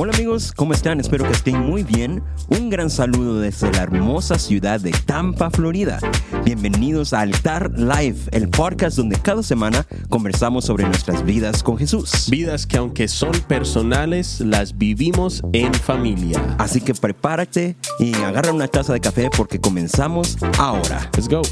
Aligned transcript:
Hola 0.00 0.12
amigos, 0.14 0.52
¿cómo 0.52 0.74
están? 0.74 1.00
Espero 1.00 1.26
que 1.26 1.32
estén 1.32 1.58
muy 1.58 1.82
bien. 1.82 2.22
Un 2.48 2.70
gran 2.70 2.88
saludo 2.88 3.40
desde 3.40 3.72
la 3.72 3.82
hermosa 3.82 4.38
ciudad 4.38 4.80
de 4.80 4.92
Tampa, 4.92 5.50
Florida. 5.50 5.98
Bienvenidos 6.44 7.12
a 7.12 7.22
Altar 7.22 7.72
Live, 7.76 8.18
el 8.30 8.48
podcast 8.48 8.96
donde 8.96 9.16
cada 9.16 9.42
semana 9.42 9.84
conversamos 10.08 10.66
sobre 10.66 10.84
nuestras 10.84 11.24
vidas 11.24 11.64
con 11.64 11.78
Jesús. 11.78 12.28
Vidas 12.30 12.64
que 12.64 12.76
aunque 12.76 13.08
son 13.08 13.32
personales, 13.48 14.40
las 14.40 14.78
vivimos 14.78 15.42
en 15.52 15.74
familia. 15.74 16.40
Así 16.58 16.80
que 16.80 16.94
prepárate 16.94 17.76
y 17.98 18.14
agarra 18.22 18.52
una 18.52 18.68
taza 18.68 18.92
de 18.92 19.00
café 19.00 19.30
porque 19.36 19.60
comenzamos 19.60 20.38
ahora. 20.58 21.10
Let's 21.16 21.28
go. 21.28 21.42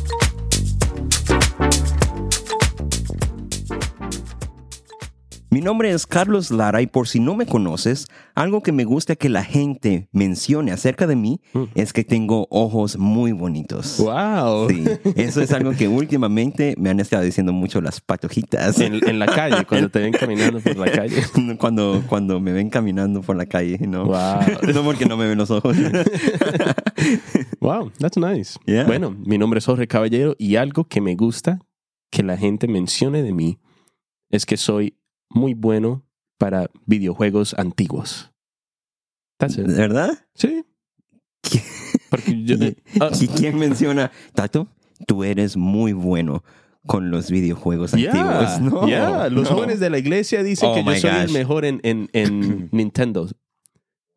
Mi 5.56 5.62
nombre 5.62 5.90
es 5.90 6.06
Carlos 6.06 6.50
Lara 6.50 6.82
y 6.82 6.86
por 6.86 7.08
si 7.08 7.18
no 7.18 7.34
me 7.34 7.46
conoces, 7.46 8.08
algo 8.34 8.62
que 8.62 8.72
me 8.72 8.84
gusta 8.84 9.16
que 9.16 9.30
la 9.30 9.42
gente 9.42 10.06
mencione 10.12 10.70
acerca 10.70 11.06
de 11.06 11.16
mí 11.16 11.40
es 11.74 11.94
que 11.94 12.04
tengo 12.04 12.46
ojos 12.50 12.98
muy 12.98 13.32
bonitos. 13.32 13.96
Wow. 13.96 14.68
Sí, 14.68 14.84
eso 15.16 15.40
es 15.40 15.52
algo 15.52 15.72
que 15.72 15.88
últimamente 15.88 16.74
me 16.76 16.90
han 16.90 17.00
estado 17.00 17.22
diciendo 17.22 17.54
mucho 17.54 17.80
las 17.80 18.02
patojitas. 18.02 18.80
En, 18.80 19.02
en 19.08 19.18
la 19.18 19.24
calle, 19.24 19.64
cuando 19.64 19.88
te 19.88 20.00
ven 20.00 20.12
caminando 20.12 20.60
por 20.60 20.76
la 20.76 20.92
calle. 20.92 21.22
Cuando, 21.58 22.02
cuando 22.06 22.38
me 22.38 22.52
ven 22.52 22.68
caminando 22.68 23.22
por 23.22 23.34
la 23.34 23.46
calle, 23.46 23.78
¿no? 23.78 24.04
Wow. 24.04 24.74
No 24.74 24.82
porque 24.84 25.06
no 25.06 25.16
me 25.16 25.26
ven 25.26 25.38
los 25.38 25.50
ojos. 25.50 25.74
Wow, 27.60 27.90
that's 27.98 28.18
nice. 28.18 28.58
Yeah. 28.66 28.84
Bueno, 28.84 29.10
mi 29.10 29.38
nombre 29.38 29.58
es 29.58 29.64
Jorge 29.64 29.88
Caballero 29.88 30.36
y 30.38 30.56
algo 30.56 30.84
que 30.84 31.00
me 31.00 31.16
gusta 31.16 31.60
que 32.10 32.22
la 32.22 32.36
gente 32.36 32.68
mencione 32.68 33.22
de 33.22 33.32
mí 33.32 33.58
es 34.30 34.44
que 34.44 34.56
soy 34.56 34.96
muy 35.36 35.54
bueno 35.54 36.04
para 36.38 36.68
videojuegos 36.86 37.54
antiguos. 37.54 38.32
It. 39.40 39.66
¿Verdad? 39.66 40.26
Sí. 40.34 40.64
Porque 42.10 42.42
yo, 42.44 42.56
¿Y, 42.56 42.76
ah, 43.00 43.10
y 43.20 43.28
quién 43.28 43.58
menciona, 43.58 44.10
Tato? 44.34 44.68
Tú 45.06 45.24
eres 45.24 45.56
muy 45.56 45.92
bueno 45.92 46.42
con 46.86 47.10
los 47.10 47.30
videojuegos 47.30 47.92
Yeah, 47.92 48.10
antiguos. 48.10 48.60
No, 48.60 48.86
yeah. 48.86 49.28
Los 49.28 49.50
no. 49.50 49.56
jóvenes 49.56 49.80
de 49.80 49.90
la 49.90 49.98
iglesia 49.98 50.42
dicen 50.42 50.70
Oh 50.70 50.74
que 50.74 50.84
yo 50.84 50.94
soy 50.96 51.10
el 51.10 51.32
mejor 51.32 51.64
en, 51.64 51.80
en, 51.82 52.08
en 52.12 52.68
Nintendo. 52.72 53.28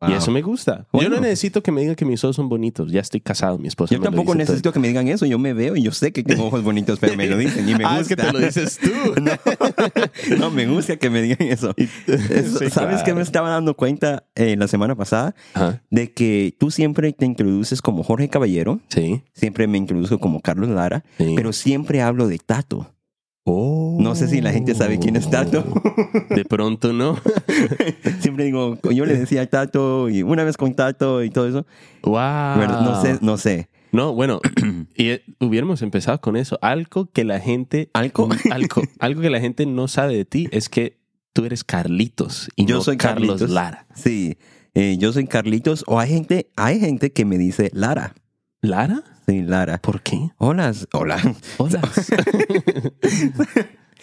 Y 0.08 0.12
eso 0.12 0.30
me 0.30 0.40
gusta. 0.40 0.86
Yo 0.94 1.08
no 1.10 1.20
necesito 1.20 1.62
que 1.62 1.70
me 1.72 1.82
digan 1.82 1.94
que 1.94 2.04
mis 2.06 2.24
ojos 2.24 2.36
son 2.36 2.48
bonitos. 2.48 2.90
Ya 2.90 3.00
estoy 3.00 3.20
casado, 3.20 3.58
mi 3.58 3.68
esposa. 3.68 3.94
Yo 3.94 4.00
me 4.00 4.04
lo 4.06 4.10
tampoco 4.10 4.28
todo. 4.32 4.38
necesito 4.38 4.72
que 4.72 4.78
me 4.78 4.88
digan 4.88 5.08
eso. 5.08 5.26
Yo 5.26 5.38
me 5.38 5.52
veo 5.52 5.76
y 5.76 5.82
yo 5.82 5.92
sé 5.92 6.10
que 6.12 6.22
tengo 6.22 6.46
ojos 6.46 6.62
bonitos, 6.64 6.98
pero 6.98 7.16
me 7.16 7.26
lo 7.26 7.36
dicen 7.36 7.68
y 7.68 7.74
me 7.74 7.84
gusta. 7.84 7.90
Ah, 7.90 8.00
es 8.00 8.08
que 8.08 8.16
te 8.16 8.32
lo 8.32 8.38
dices 8.38 8.78
tú. 8.78 8.90
no, 9.20 10.38
no, 10.38 10.50
me 10.50 10.66
gusta 10.66 10.96
que 10.96 11.10
me 11.10 11.20
digan 11.22 11.46
eso. 11.48 11.74
Eso- 12.06 12.58
Sí, 12.60 12.70
¿Sabes 12.70 12.98
qué 12.98 13.04
claro. 13.04 13.16
me 13.16 13.22
estaba 13.22 13.50
dando 13.50 13.74
cuenta 13.76 14.24
eh, 14.34 14.56
la 14.56 14.68
semana 14.68 14.94
pasada? 14.96 15.34
Ajá. 15.54 15.82
De 15.90 16.12
que 16.12 16.54
tú 16.58 16.70
siempre 16.70 17.12
te 17.12 17.26
introduces 17.26 17.82
como 17.82 18.02
Jorge 18.02 18.28
Caballero, 18.28 18.80
Sí. 18.88 19.22
siempre 19.34 19.66
me 19.66 19.76
introduzco 19.78 20.18
como 20.18 20.40
Carlos 20.40 20.70
Lara, 20.70 21.04
sí. 21.18 21.34
pero 21.36 21.52
siempre 21.52 22.00
hablo 22.00 22.26
de 22.28 22.38
Tato. 22.38 22.94
Oh. 23.44 23.96
No 24.00 24.14
sé 24.14 24.28
si 24.28 24.40
la 24.40 24.52
gente 24.52 24.74
sabe 24.74 24.98
quién 24.98 25.16
es 25.16 25.30
Tato. 25.30 25.64
De 26.30 26.44
pronto 26.44 26.92
no. 26.92 27.18
siempre 28.20 28.44
digo, 28.44 28.78
yo 28.90 29.06
le 29.06 29.16
decía 29.18 29.48
Tato 29.48 30.08
y 30.08 30.22
una 30.22 30.44
vez 30.44 30.56
con 30.56 30.74
Tato 30.74 31.22
y 31.22 31.30
todo 31.30 31.48
eso. 31.48 31.66
Wow. 32.02 32.82
No 32.82 33.00
sé, 33.00 33.18
no 33.20 33.36
sé. 33.38 33.68
No, 33.92 34.14
bueno, 34.14 34.40
y 34.96 35.08
eh, 35.08 35.24
hubiéramos 35.40 35.82
empezado 35.82 36.20
con 36.20 36.36
eso. 36.36 36.58
Algo 36.62 37.10
que 37.10 37.24
la 37.24 37.40
gente. 37.40 37.90
¿Algo? 37.92 38.28
Algo, 38.50 38.82
algo 38.98 39.20
que 39.20 39.30
la 39.30 39.40
gente 39.40 39.66
no 39.66 39.88
sabe 39.88 40.16
de 40.16 40.24
ti 40.24 40.48
es 40.52 40.68
que 40.68 40.98
tú 41.32 41.44
eres 41.44 41.64
Carlitos 41.64 42.48
y 42.56 42.66
Yo 42.66 42.76
no 42.76 42.82
soy 42.82 42.96
Carlos 42.96 43.28
Carlitos. 43.28 43.50
Lara. 43.50 43.86
Sí, 43.94 44.36
eh, 44.74 44.96
yo 44.98 45.12
soy 45.12 45.26
Carlitos 45.26 45.84
o 45.86 45.98
hay 45.98 46.10
gente, 46.10 46.50
hay 46.56 46.78
gente 46.78 47.12
que 47.12 47.24
me 47.24 47.38
dice 47.38 47.70
Lara. 47.72 48.14
¿Lara? 48.60 49.02
Sí, 49.30 49.42
Lara. 49.42 49.78
¿Por 49.78 50.02
qué? 50.02 50.32
Hola, 50.38 50.74
hola. 50.92 51.36
Hola. 51.58 51.80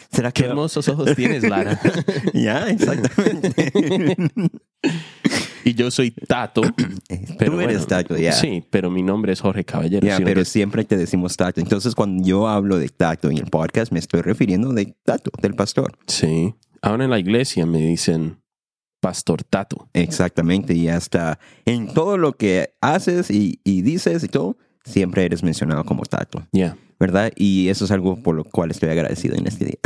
¿Será 0.09 0.31
Qué 0.31 0.43
que 0.43 0.49
hermosos 0.49 0.87
ojos 0.87 1.13
tienes, 1.17 1.43
Lara. 1.43 1.77
Ya, 2.33 2.69
exactamente. 2.69 3.73
Y 5.65 5.73
yo 5.73 5.91
soy 5.91 6.11
Tato. 6.11 6.61
Pero 7.37 7.51
Tú 7.51 7.59
eres 7.59 7.75
bueno, 7.79 7.87
Tato, 7.87 8.15
ya. 8.15 8.31
Sí, 8.31 8.63
pero 8.71 8.89
mi 8.89 9.03
nombre 9.03 9.33
es 9.33 9.41
Jorge 9.41 9.65
Caballero. 9.65 10.07
Ya, 10.07 10.17
pero 10.19 10.41
que- 10.41 10.45
siempre 10.45 10.85
te 10.85 10.95
decimos 10.95 11.35
Tato. 11.35 11.59
Entonces, 11.59 11.93
cuando 11.93 12.25
yo 12.25 12.47
hablo 12.47 12.77
de 12.77 12.87
Tato 12.87 13.29
en 13.29 13.37
el 13.39 13.47
podcast, 13.47 13.91
me 13.91 13.99
estoy 13.99 14.21
refiriendo 14.21 14.71
de 14.71 14.95
Tato, 15.03 15.29
del 15.41 15.55
pastor. 15.55 15.97
Sí. 16.07 16.55
Ahora 16.81 17.03
en 17.03 17.09
la 17.09 17.19
iglesia 17.19 17.65
me 17.65 17.79
dicen 17.79 18.39
Pastor 19.01 19.43
Tato. 19.43 19.89
Exactamente. 19.91 20.73
Y 20.73 20.87
hasta 20.87 21.37
en 21.65 21.93
todo 21.93 22.17
lo 22.17 22.31
que 22.31 22.75
haces 22.79 23.29
y, 23.29 23.59
y 23.65 23.81
dices 23.81 24.23
y 24.23 24.29
todo, 24.29 24.55
siempre 24.87 25.25
eres 25.25 25.43
mencionado 25.43 25.83
como 25.85 26.03
Tato. 26.03 26.47
Ya. 26.51 26.77
¿Verdad? 26.99 27.31
Y 27.35 27.67
eso 27.69 27.85
es 27.85 27.91
algo 27.91 28.23
por 28.23 28.33
lo 28.35 28.43
cual 28.43 28.71
estoy 28.71 28.89
agradecido 28.89 29.35
en 29.35 29.45
este 29.45 29.65
día. 29.65 29.77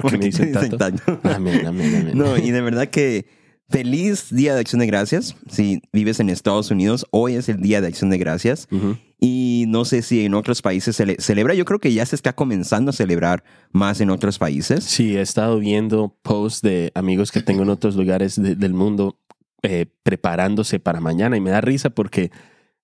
Porque 0.00 0.18
me 0.18 0.26
dicen 0.26 0.52
te 0.60 0.68
Tato. 0.70 1.18
Amén, 1.28 1.66
amén, 1.66 1.94
amén. 2.00 2.12
No, 2.14 2.36
y 2.36 2.50
de 2.52 2.60
verdad 2.60 2.86
que 2.88 3.26
feliz 3.68 4.28
Día 4.30 4.54
de 4.54 4.60
Acción 4.60 4.78
de 4.80 4.86
Gracias. 4.86 5.34
Si 5.50 5.82
vives 5.92 6.20
en 6.20 6.30
Estados 6.30 6.70
Unidos, 6.70 7.06
hoy 7.10 7.34
es 7.34 7.48
el 7.48 7.60
Día 7.60 7.80
de 7.80 7.88
Acción 7.88 8.10
de 8.10 8.18
Gracias. 8.18 8.68
Ujú. 8.70 8.96
Y 9.20 9.64
no 9.66 9.84
sé 9.84 10.02
si 10.02 10.24
en 10.24 10.34
otros 10.34 10.62
países 10.62 10.94
se 10.94 11.06
le- 11.06 11.16
celebra. 11.20 11.54
Yo 11.54 11.64
creo 11.64 11.80
que 11.80 11.92
ya 11.92 12.06
se 12.06 12.14
está 12.14 12.32
comenzando 12.34 12.90
a 12.90 12.92
celebrar 12.94 13.42
más 13.72 14.00
en 14.00 14.10
otros 14.10 14.38
países. 14.38 14.84
Sí, 14.84 15.16
he 15.16 15.20
estado 15.20 15.58
viendo 15.58 16.16
posts 16.22 16.62
de 16.62 16.92
amigos 16.94 17.32
que 17.32 17.42
tengo 17.42 17.62
en 17.64 17.70
otros 17.70 17.96
lugares 17.96 18.40
de- 18.40 18.54
del 18.54 18.74
mundo 18.74 19.18
eh, 19.64 19.86
preparándose 20.04 20.78
para 20.78 21.00
mañana 21.00 21.36
y 21.36 21.40
me 21.40 21.50
da 21.50 21.60
risa 21.60 21.90
porque 21.90 22.30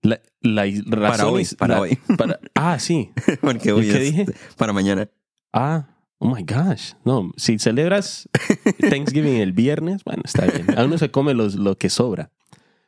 la, 0.04 0.20
la 0.42 0.64
razón 0.86 1.34
hoy, 1.34 1.46
para 1.58 1.74
la- 1.74 1.80
hoy. 1.80 1.98
para- 2.18 2.38
ah, 2.54 2.78
sí. 2.78 3.10
Porque 3.40 3.72
hoy 3.72 3.88
qué 3.88 3.96
es 3.96 4.00
dije? 4.00 4.26
para 4.56 4.72
mañana. 4.72 5.08
Ah, 5.52 5.88
oh 6.18 6.32
my 6.34 6.42
gosh. 6.44 6.92
No, 7.04 7.32
si 7.36 7.58
celebras 7.58 8.28
Thanksgiving 8.90 9.36
el 9.36 9.52
viernes, 9.52 10.04
bueno, 10.04 10.22
está 10.24 10.46
bien. 10.46 10.78
A 10.78 10.84
uno 10.84 10.96
se 10.98 11.10
come 11.10 11.34
los, 11.34 11.56
lo 11.56 11.76
que 11.76 11.90
sobra. 11.90 12.30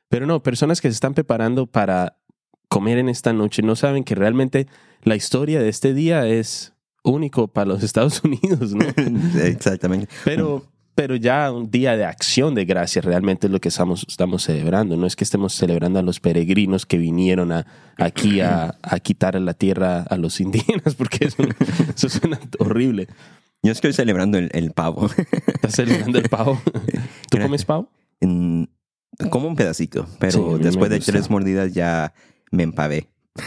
Pero 0.08 0.26
no, 0.26 0.42
personas 0.42 0.80
que 0.80 0.88
se 0.88 0.94
están 0.94 1.14
preparando 1.14 1.66
para 1.66 2.18
comer 2.68 2.98
en 2.98 3.08
esta 3.08 3.32
noche 3.32 3.62
no 3.62 3.74
saben 3.76 4.04
que 4.04 4.14
realmente 4.14 4.66
la 5.02 5.16
historia 5.16 5.60
de 5.60 5.68
este 5.68 5.94
día 5.94 6.26
es 6.26 6.74
único 7.02 7.48
para 7.48 7.66
los 7.66 7.82
Estados 7.82 8.22
Unidos, 8.24 8.74
¿no? 8.74 8.84
Exactamente. 9.42 10.08
Pero, 10.24 10.64
pero 10.96 11.14
ya 11.14 11.52
un 11.52 11.70
día 11.70 11.96
de 11.96 12.04
acción 12.04 12.54
de 12.56 12.64
gracias 12.64 13.04
realmente 13.04 13.46
es 13.46 13.52
lo 13.52 13.60
que 13.60 13.68
estamos, 13.68 14.04
estamos 14.08 14.42
celebrando. 14.42 14.96
No 14.96 15.06
es 15.06 15.14
que 15.14 15.22
estemos 15.24 15.52
celebrando 15.52 15.98
a 16.00 16.02
los 16.02 16.18
peregrinos 16.18 16.86
que 16.86 16.98
vinieron 16.98 17.52
a, 17.52 17.66
aquí 17.98 18.40
a, 18.40 18.74
a 18.82 18.98
quitar 18.98 19.40
la 19.40 19.54
tierra 19.54 20.00
a 20.02 20.16
los 20.16 20.40
indígenas, 20.40 20.94
porque 20.96 21.26
eso, 21.26 21.44
eso 21.94 22.08
suena 22.08 22.40
horrible. 22.58 23.06
Yo 23.62 23.72
estoy 23.72 23.92
celebrando 23.92 24.38
el, 24.38 24.48
el 24.52 24.72
pavo. 24.72 25.08
¿Estás 25.46 25.74
celebrando 25.74 26.18
el 26.18 26.28
pavo? 26.28 26.60
¿Tú 27.30 27.38
comes 27.38 27.64
pavo? 27.64 27.88
En- 28.20 28.68
como 29.30 29.48
un 29.48 29.56
pedacito, 29.56 30.06
pero 30.18 30.58
después 30.58 30.90
de 30.90 31.00
tres 31.00 31.30
mordidas 31.30 31.72
ya 31.72 32.12
me 32.50 32.62
empavé. 32.64 33.08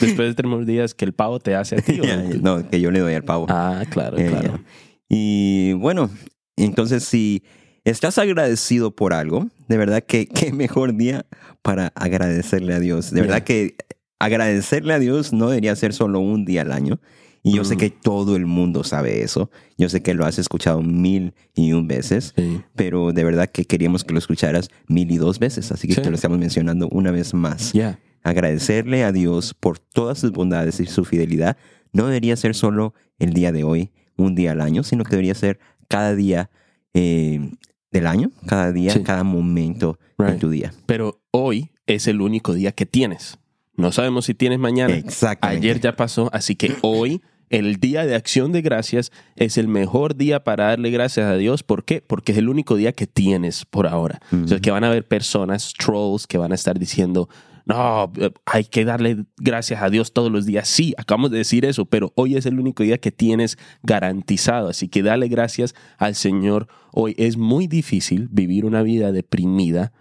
Después 0.00 0.28
de 0.28 0.34
tres 0.34 0.66
días 0.66 0.94
que 0.94 1.04
el 1.04 1.12
pavo 1.12 1.38
te 1.38 1.54
hace 1.54 1.76
a 1.76 1.80
ti. 1.82 2.00
¿o 2.00 2.04
no? 2.04 2.58
no, 2.60 2.68
que 2.70 2.80
yo 2.80 2.90
le 2.90 2.98
doy 3.00 3.14
al 3.14 3.22
pavo. 3.22 3.46
Ah, 3.48 3.84
claro, 3.90 4.18
Eh, 4.18 4.26
claro. 4.28 4.56
ya. 4.56 4.60
Y 5.08 5.72
bueno, 5.74 6.10
entonces 6.56 7.04
si 7.04 7.42
estás 7.84 8.18
agradecido 8.18 8.94
por 8.94 9.12
algo, 9.14 9.48
de 9.68 9.76
verdad 9.76 10.02
que 10.02 10.26
qué 10.26 10.52
mejor 10.52 10.96
día 10.96 11.26
para 11.62 11.88
agradecerle 11.94 12.74
a 12.74 12.80
Dios. 12.80 13.10
De 13.10 13.20
verdad 13.20 13.42
que 13.42 13.76
agradecerle 14.18 14.94
a 14.94 14.98
Dios 14.98 15.32
no 15.32 15.48
debería 15.50 15.74
ser 15.76 15.92
solo 15.92 16.20
un 16.20 16.44
día 16.44 16.62
al 16.62 16.72
año. 16.72 17.00
Y 17.46 17.56
yo 17.56 17.64
sé 17.64 17.74
Mm. 17.74 17.78
que 17.78 17.90
todo 17.90 18.36
el 18.36 18.46
mundo 18.46 18.84
sabe 18.84 19.22
eso. 19.22 19.50
Yo 19.76 19.90
sé 19.90 20.00
que 20.02 20.14
lo 20.14 20.24
has 20.24 20.38
escuchado 20.38 20.80
mil 20.80 21.34
y 21.54 21.72
un 21.74 21.86
veces, 21.86 22.32
Sí. 22.34 22.62
pero 22.74 23.12
de 23.12 23.22
verdad 23.22 23.50
que 23.50 23.66
queríamos 23.66 24.02
que 24.02 24.14
lo 24.14 24.18
escucharas 24.18 24.70
mil 24.88 25.10
y 25.10 25.18
dos 25.18 25.38
veces. 25.38 25.70
Así 25.70 25.86
que 25.86 25.94
Sí. 25.96 26.00
te 26.00 26.08
lo 26.08 26.16
estamos 26.16 26.38
mencionando 26.38 26.88
una 26.88 27.10
vez 27.10 27.34
más. 27.34 27.74
Agradecerle 28.22 29.04
a 29.04 29.12
Dios 29.12 29.52
por 29.52 29.78
todas 29.78 30.18
sus 30.18 30.32
bondades 30.32 30.80
y 30.80 30.86
su 30.86 31.04
fidelidad 31.04 31.58
no 31.92 32.06
debería 32.06 32.34
ser 32.36 32.54
solo 32.54 32.94
el 33.18 33.34
día 33.34 33.52
de 33.52 33.64
hoy, 33.64 33.92
un 34.16 34.34
día 34.34 34.52
al 34.52 34.62
año, 34.62 34.82
sino 34.82 35.04
que 35.04 35.10
debería 35.10 35.34
ser 35.34 35.58
cada 35.88 36.14
día 36.14 36.50
eh, 36.94 37.50
del 37.90 38.06
año, 38.06 38.30
cada 38.46 38.72
día, 38.72 38.92
Sí. 38.92 39.02
cada 39.02 39.24
momento 39.24 39.98
de 40.18 40.32
tu 40.32 40.50
día. 40.50 40.72
Pero 40.86 41.20
hoy 41.30 41.70
es 41.86 42.06
el 42.08 42.20
único 42.20 42.54
día 42.54 42.72
que 42.72 42.86
tienes. 42.86 43.38
No 43.76 43.90
sabemos 43.92 44.26
si 44.26 44.34
tienes 44.34 44.58
mañana. 44.58 44.94
Exactamente. 44.94 45.66
Ayer 45.66 45.80
ya 45.80 45.96
pasó, 45.96 46.30
así 46.32 46.54
que 46.54 46.76
hoy, 46.82 47.22
el 47.50 47.76
día 47.76 48.06
de 48.06 48.14
acción 48.14 48.52
de 48.52 48.62
gracias, 48.62 49.10
es 49.36 49.58
el 49.58 49.66
mejor 49.68 50.16
día 50.16 50.44
para 50.44 50.66
darle 50.66 50.90
gracias 50.90 51.26
a 51.26 51.36
Dios. 51.36 51.62
¿Por 51.62 51.84
qué? 51.84 52.00
Porque 52.00 52.32
es 52.32 52.38
el 52.38 52.48
único 52.48 52.76
día 52.76 52.92
que 52.92 53.06
tienes 53.06 53.64
por 53.64 53.86
ahora. 53.86 54.20
O 54.44 54.46
sea, 54.48 54.60
que 54.60 54.70
van 54.70 54.84
a 54.84 54.88
haber 54.88 55.06
personas, 55.06 55.72
trolls, 55.74 56.26
que 56.26 56.38
van 56.38 56.52
a 56.52 56.54
estar 56.54 56.78
diciendo, 56.78 57.28
no, 57.66 58.12
eh, 58.18 58.30
hay 58.44 58.64
que 58.64 58.84
darle 58.84 59.24
gracias 59.38 59.82
a 59.82 59.88
Dios 59.88 60.12
todos 60.12 60.30
los 60.30 60.44
días. 60.44 60.68
Sí, 60.68 60.94
acabamos 60.98 61.30
de 61.30 61.38
decir 61.38 61.64
eso, 61.64 61.86
pero 61.86 62.12
hoy 62.14 62.36
es 62.36 62.44
el 62.46 62.60
único 62.60 62.82
día 62.82 62.98
que 62.98 63.10
tienes 63.10 63.58
garantizado. 63.82 64.68
Así 64.68 64.88
que 64.88 65.02
dale 65.02 65.28
gracias 65.28 65.74
al 65.96 66.14
Señor. 66.14 66.68
Hoy 66.92 67.14
es 67.16 67.36
muy 67.36 67.66
difícil 67.66 68.28
vivir 68.30 68.66
una 68.66 68.82
vida 68.82 69.12
deprimida 69.12 69.92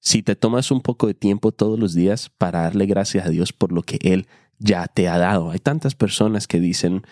si 0.00 0.22
te 0.22 0.36
tomas 0.36 0.70
un 0.70 0.82
poco 0.82 1.06
de 1.06 1.14
tiempo 1.14 1.52
todos 1.52 1.78
los 1.78 1.94
días 1.94 2.30
para 2.38 2.62
darle 2.62 2.86
gracias 2.86 3.26
a 3.26 3.30
Dios 3.30 3.52
por 3.52 3.72
lo 3.72 3.82
que 3.82 3.98
Él 4.02 4.28
ya 4.58 4.86
te 4.86 5.08
ha 5.08 5.18
dado. 5.18 5.50
Hay 5.50 5.58
tantas 5.58 5.94
personas 5.94 6.46
que 6.46 6.60
dicen, 6.60 7.02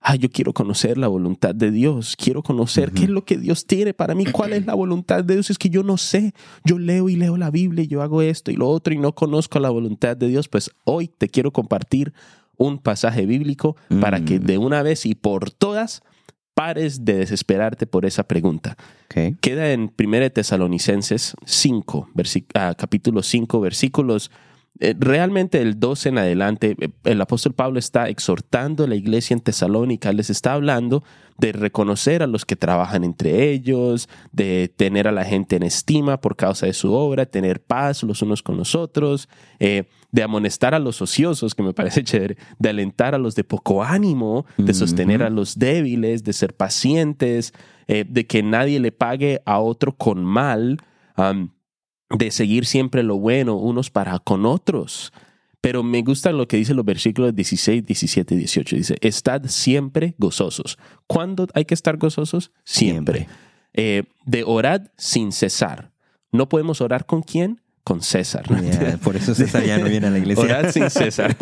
ah, 0.00 0.16
yo 0.16 0.30
quiero 0.30 0.52
conocer 0.52 0.98
la 0.98 1.08
voluntad 1.08 1.54
de 1.54 1.70
Dios, 1.70 2.16
quiero 2.16 2.42
conocer 2.42 2.92
qué 2.92 3.04
es 3.04 3.10
lo 3.10 3.24
que 3.24 3.36
Dios 3.36 3.66
tiene 3.66 3.94
para 3.94 4.14
mí, 4.14 4.26
cuál 4.26 4.52
es 4.52 4.66
la 4.66 4.74
voluntad 4.74 5.24
de 5.24 5.34
Dios, 5.34 5.50
es 5.50 5.58
que 5.58 5.70
yo 5.70 5.82
no 5.82 5.96
sé, 5.96 6.34
yo 6.64 6.78
leo 6.78 7.08
y 7.08 7.16
leo 7.16 7.36
la 7.36 7.50
Biblia, 7.50 7.84
y 7.84 7.88
yo 7.88 8.02
hago 8.02 8.22
esto 8.22 8.50
y 8.50 8.56
lo 8.56 8.68
otro 8.68 8.94
y 8.94 8.98
no 8.98 9.14
conozco 9.14 9.58
la 9.58 9.70
voluntad 9.70 10.16
de 10.16 10.28
Dios, 10.28 10.48
pues 10.48 10.70
hoy 10.84 11.08
te 11.08 11.28
quiero 11.28 11.52
compartir 11.52 12.12
un 12.56 12.78
pasaje 12.78 13.24
bíblico 13.24 13.76
para 14.00 14.24
que 14.24 14.40
mm. 14.40 14.44
de 14.44 14.58
una 14.58 14.82
vez 14.82 15.06
y 15.06 15.14
por 15.14 15.50
todas 15.50 16.02
pares 16.54 17.04
de 17.04 17.14
desesperarte 17.14 17.86
por 17.86 18.04
esa 18.04 18.24
pregunta. 18.24 18.76
Queda 19.40 19.70
en 19.70 19.92
1 19.96 20.30
Tesalonicenses 20.30 21.36
5, 21.44 22.10
ah, 22.54 22.74
capítulo 22.76 23.22
5, 23.22 23.60
versículos 23.60 24.32
realmente 24.98 25.60
el 25.60 25.80
12 25.80 26.10
en 26.10 26.18
adelante, 26.18 26.76
eh, 26.78 26.88
el 27.04 27.20
apóstol 27.20 27.52
Pablo 27.52 27.78
está 27.78 28.08
exhortando 28.08 28.84
a 28.84 28.86
la 28.86 28.94
iglesia 28.94 29.34
en 29.34 29.40
Tesalónica, 29.40 30.12
les 30.12 30.30
está 30.30 30.52
hablando 30.52 31.02
de 31.36 31.52
reconocer 31.52 32.22
a 32.22 32.26
los 32.26 32.44
que 32.44 32.56
trabajan 32.56 33.04
entre 33.04 33.50
ellos, 33.50 34.08
de 34.32 34.72
tener 34.76 35.08
a 35.08 35.12
la 35.12 35.24
gente 35.24 35.56
en 35.56 35.62
estima 35.62 36.20
por 36.20 36.36
causa 36.36 36.66
de 36.66 36.72
su 36.72 36.92
obra, 36.92 37.26
tener 37.26 37.60
paz 37.60 38.02
los 38.02 38.22
unos 38.22 38.42
con 38.42 38.56
los 38.56 38.74
otros, 38.74 39.28
eh, 39.58 39.84
de 40.10 40.22
amonestar 40.22 40.74
a 40.74 40.78
los 40.78 41.02
ociosos, 41.02 41.54
que 41.54 41.62
me 41.62 41.72
parece 41.72 42.02
chévere, 42.04 42.36
de 42.58 42.68
alentar 42.68 43.14
a 43.14 43.18
los 43.18 43.34
de 43.34 43.44
poco 43.44 43.82
ánimo, 43.82 44.46
de 44.56 44.74
sostener 44.74 45.22
a 45.22 45.30
los 45.30 45.58
débiles, 45.58 46.24
de 46.24 46.32
ser 46.32 46.54
pacientes, 46.54 47.52
de 47.86 48.26
que 48.26 48.42
nadie 48.42 48.80
le 48.80 48.92
pague 48.92 49.40
a 49.46 49.60
otro 49.60 49.96
con 49.96 50.22
mal 50.22 50.78
de 52.10 52.30
seguir 52.30 52.66
siempre 52.66 53.02
lo 53.02 53.18
bueno 53.18 53.56
unos 53.56 53.90
para 53.90 54.18
con 54.18 54.46
otros. 54.46 55.12
Pero 55.60 55.82
me 55.82 56.02
gusta 56.02 56.30
lo 56.32 56.46
que 56.46 56.56
dicen 56.56 56.76
los 56.76 56.84
versículos 56.84 57.34
16, 57.34 57.84
17 57.84 58.34
y 58.34 58.38
18. 58.38 58.76
Dice, 58.76 58.96
estad 59.00 59.42
siempre 59.46 60.14
gozosos. 60.18 60.78
¿Cuándo 61.06 61.48
hay 61.54 61.64
que 61.64 61.74
estar 61.74 61.96
gozosos? 61.96 62.52
Siempre. 62.64 63.26
Eh, 63.74 64.04
de 64.24 64.44
orad 64.44 64.82
sin 64.96 65.32
cesar. 65.32 65.90
¿No 66.30 66.48
podemos 66.48 66.80
orar 66.80 67.06
con 67.06 67.22
quién? 67.22 67.60
Con 67.88 68.02
César. 68.02 68.44
por 69.02 69.16
eso 69.16 69.34
César 69.34 69.64
ya 69.64 69.78
no 69.78 69.86
viene 69.86 70.08
a 70.08 70.10
la 70.10 70.18
iglesia. 70.18 70.44
Orad 70.44 70.70
sin 70.72 70.90
César. 70.90 71.34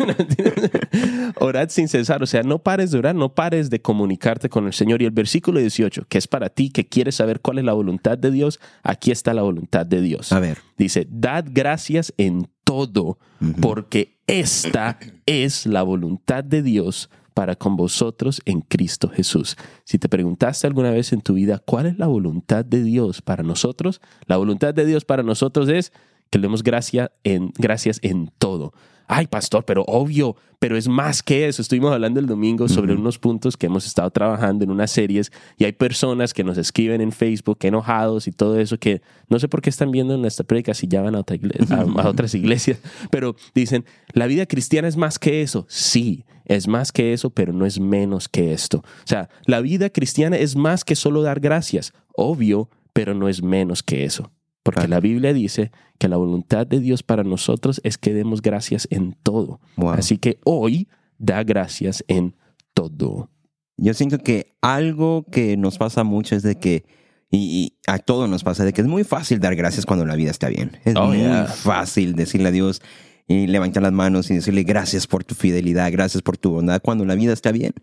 Orad 1.41 1.67
sin 1.67 1.89
cesar. 1.89 2.23
O 2.23 2.25
sea, 2.25 2.41
no 2.41 2.59
pares 2.59 2.91
de 2.91 2.99
orar, 2.99 3.15
no 3.15 3.35
pares 3.35 3.69
de 3.69 3.81
comunicarte 3.81 4.47
con 4.47 4.65
el 4.65 4.71
Señor. 4.71 5.01
Y 5.01 5.05
el 5.05 5.11
versículo 5.11 5.59
18, 5.59 6.05
que 6.07 6.17
es 6.17 6.25
para 6.25 6.47
ti, 6.47 6.69
que 6.69 6.87
quieres 6.87 7.15
saber 7.15 7.41
cuál 7.41 7.59
es 7.59 7.65
la 7.65 7.73
voluntad 7.73 8.17
de 8.17 8.31
Dios, 8.31 8.61
aquí 8.81 9.11
está 9.11 9.33
la 9.33 9.41
voluntad 9.41 9.85
de 9.85 9.99
Dios. 9.99 10.31
A 10.31 10.39
ver. 10.39 10.59
Dice, 10.77 11.05
dad 11.11 11.43
gracias 11.49 12.13
en 12.17 12.47
todo, 12.63 13.17
porque 13.59 14.15
esta 14.25 14.97
es 15.25 15.65
la 15.65 15.83
voluntad 15.83 16.45
de 16.45 16.63
Dios 16.63 17.09
para 17.33 17.57
con 17.57 17.75
vosotros 17.75 18.41
en 18.45 18.61
Cristo 18.61 19.09
Jesús. 19.09 19.57
Si 19.83 19.99
te 19.99 20.07
preguntaste 20.07 20.65
alguna 20.65 20.91
vez 20.91 21.11
en 21.11 21.19
tu 21.19 21.33
vida 21.33 21.59
cuál 21.59 21.87
es 21.87 21.97
la 21.97 22.07
voluntad 22.07 22.63
de 22.63 22.83
Dios 22.83 23.21
para 23.21 23.43
nosotros, 23.43 23.99
la 24.27 24.37
voluntad 24.37 24.73
de 24.73 24.85
Dios 24.85 25.03
para 25.03 25.23
nosotros 25.23 25.67
es 25.67 25.91
que 26.29 26.39
le 26.39 26.43
demos 26.43 26.63
gracia 26.63 27.11
en, 27.23 27.51
gracias 27.57 27.99
en 28.01 28.31
todo. 28.37 28.73
Ay, 29.09 29.27
pastor, 29.27 29.63
pero 29.63 29.83
obvio, 29.87 30.35
pero 30.59 30.75
es 30.75 30.89
más 30.89 31.23
que 31.23 31.47
eso. 31.47 31.61
Estuvimos 31.61 31.93
hablando 31.93 32.19
el 32.19 32.25
domingo 32.25 32.67
sobre 32.67 32.93
unos 32.93 33.17
puntos 33.17 33.55
que 33.55 33.67
hemos 33.67 33.85
estado 33.85 34.11
trabajando 34.11 34.65
en 34.65 34.71
unas 34.71 34.91
series 34.91 35.31
y 35.57 35.63
hay 35.63 35.71
personas 35.71 36.33
que 36.33 36.43
nos 36.43 36.57
escriben 36.57 36.99
en 36.99 37.13
Facebook 37.13 37.59
enojados 37.61 38.27
y 38.27 38.33
todo 38.33 38.59
eso 38.59 38.77
que 38.77 39.01
no 39.29 39.39
sé 39.39 39.47
por 39.47 39.61
qué 39.61 39.69
están 39.69 39.91
viendo 39.91 40.17
nuestra 40.17 40.45
prédica 40.45 40.73
si 40.73 40.89
ya 40.89 41.01
van 41.01 41.15
a, 41.15 41.19
otra 41.19 41.37
iglesia, 41.37 41.77
a 41.79 42.09
otras 42.09 42.35
iglesias, 42.35 42.79
pero 43.09 43.37
dicen, 43.55 43.85
la 44.11 44.27
vida 44.27 44.45
cristiana 44.45 44.89
es 44.89 44.97
más 44.97 45.19
que 45.19 45.41
eso. 45.41 45.65
Sí, 45.69 46.25
es 46.43 46.67
más 46.67 46.91
que 46.91 47.13
eso, 47.13 47.29
pero 47.29 47.53
no 47.53 47.65
es 47.65 47.79
menos 47.79 48.27
que 48.27 48.51
esto. 48.51 48.79
O 48.79 49.07
sea, 49.07 49.29
la 49.45 49.61
vida 49.61 49.89
cristiana 49.89 50.35
es 50.35 50.57
más 50.57 50.83
que 50.83 50.95
solo 50.95 51.21
dar 51.21 51.39
gracias. 51.39 51.93
Obvio, 52.13 52.69
pero 52.91 53.13
no 53.13 53.29
es 53.29 53.41
menos 53.41 53.83
que 53.83 54.03
eso. 54.03 54.31
Porque 54.71 54.87
la 54.89 54.99
Biblia 54.99 55.33
dice 55.33 55.71
que 55.97 56.09
la 56.09 56.17
voluntad 56.17 56.67
de 56.67 56.81
Dios 56.81 57.01
para 57.01 57.23
nosotros 57.23 57.79
es 57.85 57.97
que 57.97 58.13
demos 58.13 58.41
gracias 58.41 58.87
en 58.91 59.15
todo. 59.23 59.61
Así 59.93 60.17
que 60.17 60.39
hoy 60.43 60.89
da 61.17 61.43
gracias 61.43 62.03
en 62.09 62.35
todo. 62.73 63.29
Yo 63.77 63.93
siento 63.93 64.17
que 64.17 64.57
algo 64.61 65.25
que 65.31 65.55
nos 65.55 65.77
pasa 65.77 66.03
mucho 66.03 66.35
es 66.35 66.43
de 66.43 66.55
que, 66.59 66.83
y, 67.31 67.77
a 67.87 67.99
todos 67.99 68.29
nos 68.29 68.43
pasa, 68.43 68.65
de 68.65 68.73
que 68.73 68.81
es 68.81 68.87
muy 68.87 69.05
fácil 69.05 69.39
dar 69.39 69.55
gracias 69.55 69.85
cuando 69.85 70.05
la 70.05 70.15
vida 70.15 70.31
está 70.31 70.49
bien. 70.49 70.77
Es 70.83 70.95
oh, 70.97 71.07
muy 71.07 71.21
fácil 71.47 72.15
decirle 72.15 72.49
a 72.49 72.51
Dios 72.51 72.81
y 73.25 73.47
levantar 73.47 73.83
las 73.83 73.93
manos 73.93 74.29
y 74.31 74.35
decirle 74.35 74.63
gracias 74.63 75.07
por 75.07 75.23
tu 75.23 75.33
fidelidad, 75.33 75.91
gracias 75.91 76.21
por 76.21 76.37
tu 76.37 76.51
bondad 76.51 76.81
cuando 76.81 77.05
la 77.05 77.15
vida 77.15 77.31
está 77.31 77.53
bien. 77.53 77.73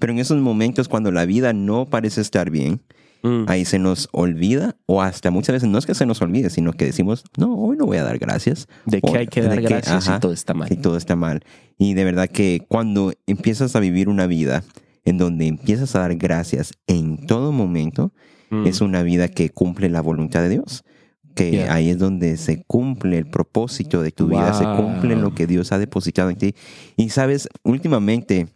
Pero 0.00 0.12
en 0.12 0.18
esos 0.18 0.40
momentos 0.40 0.88
cuando 0.88 1.12
la 1.12 1.24
vida 1.24 1.52
no 1.52 1.88
parece 1.88 2.20
estar 2.20 2.50
bien, 2.50 2.82
Mm. 3.22 3.44
Ahí 3.46 3.64
se 3.64 3.78
nos 3.78 4.08
olvida, 4.12 4.76
o 4.86 5.00
hasta 5.00 5.30
muchas 5.30 5.54
veces 5.54 5.68
no 5.68 5.78
es 5.78 5.86
que 5.86 5.94
se 5.94 6.06
nos 6.06 6.20
olvide, 6.22 6.50
sino 6.50 6.72
que 6.72 6.86
decimos, 6.86 7.24
no, 7.36 7.54
hoy 7.54 7.76
no 7.76 7.86
voy 7.86 7.98
a 7.98 8.04
dar 8.04 8.18
gracias. 8.18 8.68
De 8.84 9.00
que 9.00 9.16
hay 9.16 9.26
que 9.28 9.42
dar 9.42 9.60
gracias 9.62 10.08
y 10.08 10.20
todo 10.20 10.32
está 10.32 10.54
mal. 10.54 10.72
Y 10.72 10.76
todo 10.76 10.96
está 10.96 11.14
mal. 11.14 11.42
Y 11.78 11.94
de 11.94 12.04
verdad 12.04 12.28
que 12.28 12.64
cuando 12.68 13.12
empiezas 13.26 13.76
a 13.76 13.80
vivir 13.80 14.08
una 14.08 14.26
vida 14.26 14.64
en 15.04 15.18
donde 15.18 15.46
empiezas 15.46 15.94
a 15.94 16.00
dar 16.00 16.16
gracias 16.16 16.72
en 16.86 17.26
todo 17.26 17.52
momento, 17.52 18.12
mm. 18.50 18.66
es 18.66 18.80
una 18.80 19.02
vida 19.02 19.28
que 19.28 19.50
cumple 19.50 19.88
la 19.88 20.00
voluntad 20.00 20.42
de 20.42 20.48
Dios 20.48 20.84
que 21.34 21.64
ahí 21.64 21.88
es 21.90 21.98
donde 21.98 22.36
se 22.36 22.62
cumple 22.64 23.18
el 23.18 23.26
propósito 23.26 24.02
de 24.02 24.10
tu 24.10 24.28
vida, 24.28 24.52
se 24.52 24.64
cumple 24.64 25.16
lo 25.16 25.34
que 25.34 25.46
Dios 25.46 25.72
ha 25.72 25.78
depositado 25.78 26.28
en 26.28 26.36
ti. 26.36 26.54
Y 26.96 27.08
sabes, 27.08 27.48
últimamente 27.62 28.48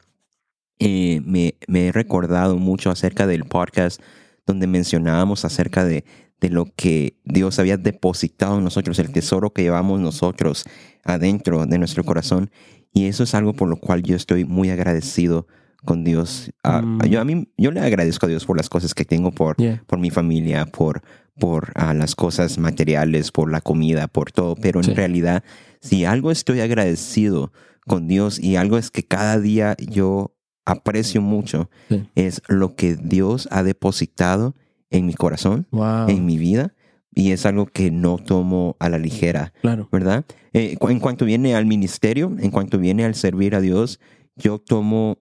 eh, 0.79 1.23
me, 1.25 1.55
me, 1.69 1.87
he 1.87 1.93
recordado 1.93 2.59
mucho 2.59 2.91
acerca 2.91 3.27
del 3.27 3.45
podcast 3.45 4.01
donde 4.47 4.67
mencionábamos 4.67 5.45
acerca 5.45 5.85
de, 5.85 6.05
de 6.41 6.51
lo 6.51 6.67
que 6.77 7.19
Dios 7.25 7.59
había 7.59 7.77
depositado 7.77 8.59
en 8.59 8.65
nosotros, 8.65 8.99
el 8.99 9.11
tesoro 9.11 9.51
que 9.51 9.63
llevamos 9.63 10.01
nosotros 10.01 10.65
adentro 11.05 11.67
de 11.67 11.79
nuestro 11.79 12.05
corazón. 12.05 12.51
Y 12.93 13.07
eso 13.07 13.25
es 13.25 13.35
algo 13.35 13.53
por 13.53 13.69
lo 13.69 13.77
cual 13.77 14.03
yo 14.03 14.17
estoy 14.17 14.45
muy 14.45 14.71
agradecido 14.71 15.47
con 15.85 16.05
Dios. 16.05 16.51
Ah, 16.63 16.83
mm. 16.83 17.03
yo, 17.07 17.21
a 17.21 17.25
mí, 17.25 17.49
yo 17.57 17.71
le 17.71 17.81
agradezco 17.81 18.27
a 18.27 18.29
Dios 18.29 18.45
por 18.45 18.57
las 18.57 18.69
cosas 18.69 18.95
que 18.95 19.05
tengo, 19.05 19.33
por, 19.33 19.57
por 19.87 19.99
mi 19.99 20.11
familia, 20.11 20.67
por, 20.67 21.03
por 21.39 21.73
ah, 21.75 21.95
las 21.95 22.15
cosas 22.15 22.59
materiales, 22.59 23.33
por 23.33 23.51
la 23.51 23.61
comida, 23.61 24.09
por 24.09 24.33
todo. 24.33 24.55
Pero 24.57 24.81
en 24.81 24.95
realidad, 24.95 25.43
si 25.81 26.05
algo 26.05 26.31
estoy 26.31 26.61
agradecido 26.61 27.53
con 27.87 28.09
Dios 28.09 28.39
y 28.39 28.57
algo 28.57 28.79
es 28.79 28.91
que 28.91 29.05
cada 29.05 29.39
día 29.39 29.77
yo 29.79 30.36
aprecio 30.67 31.23
mucho 31.23 31.71
es 32.15 32.43
lo 32.49 32.75
que 32.75 32.97
Dios 32.97 33.49
ha 33.51 33.63
depositado 33.63 34.55
en 34.91 35.07
mi 35.07 35.15
corazón, 35.15 35.67
en 36.09 36.27
mi 36.27 36.37
vida, 36.37 36.75
y 37.15 37.31
es 37.33 37.47
algo 37.47 37.67
que 37.67 37.91
no 37.91 38.19
tomo 38.19 38.77
a 38.79 38.91
la 38.91 38.99
ligera, 38.99 39.55
claro. 39.63 39.89
¿verdad? 39.91 40.27
Eh, 40.53 40.77
en 40.79 41.01
cuanto 41.01 41.25
viene 41.25 41.55
al 41.55 41.65
ministerio, 41.65 42.35
en 42.39 42.51
cuanto 42.51 42.79
viene 42.79 43.07
al 43.07 43.15
servir 43.15 43.55
a 43.55 43.61
Dios, 43.63 44.01
yo 44.37 44.59
tomo 44.59 45.19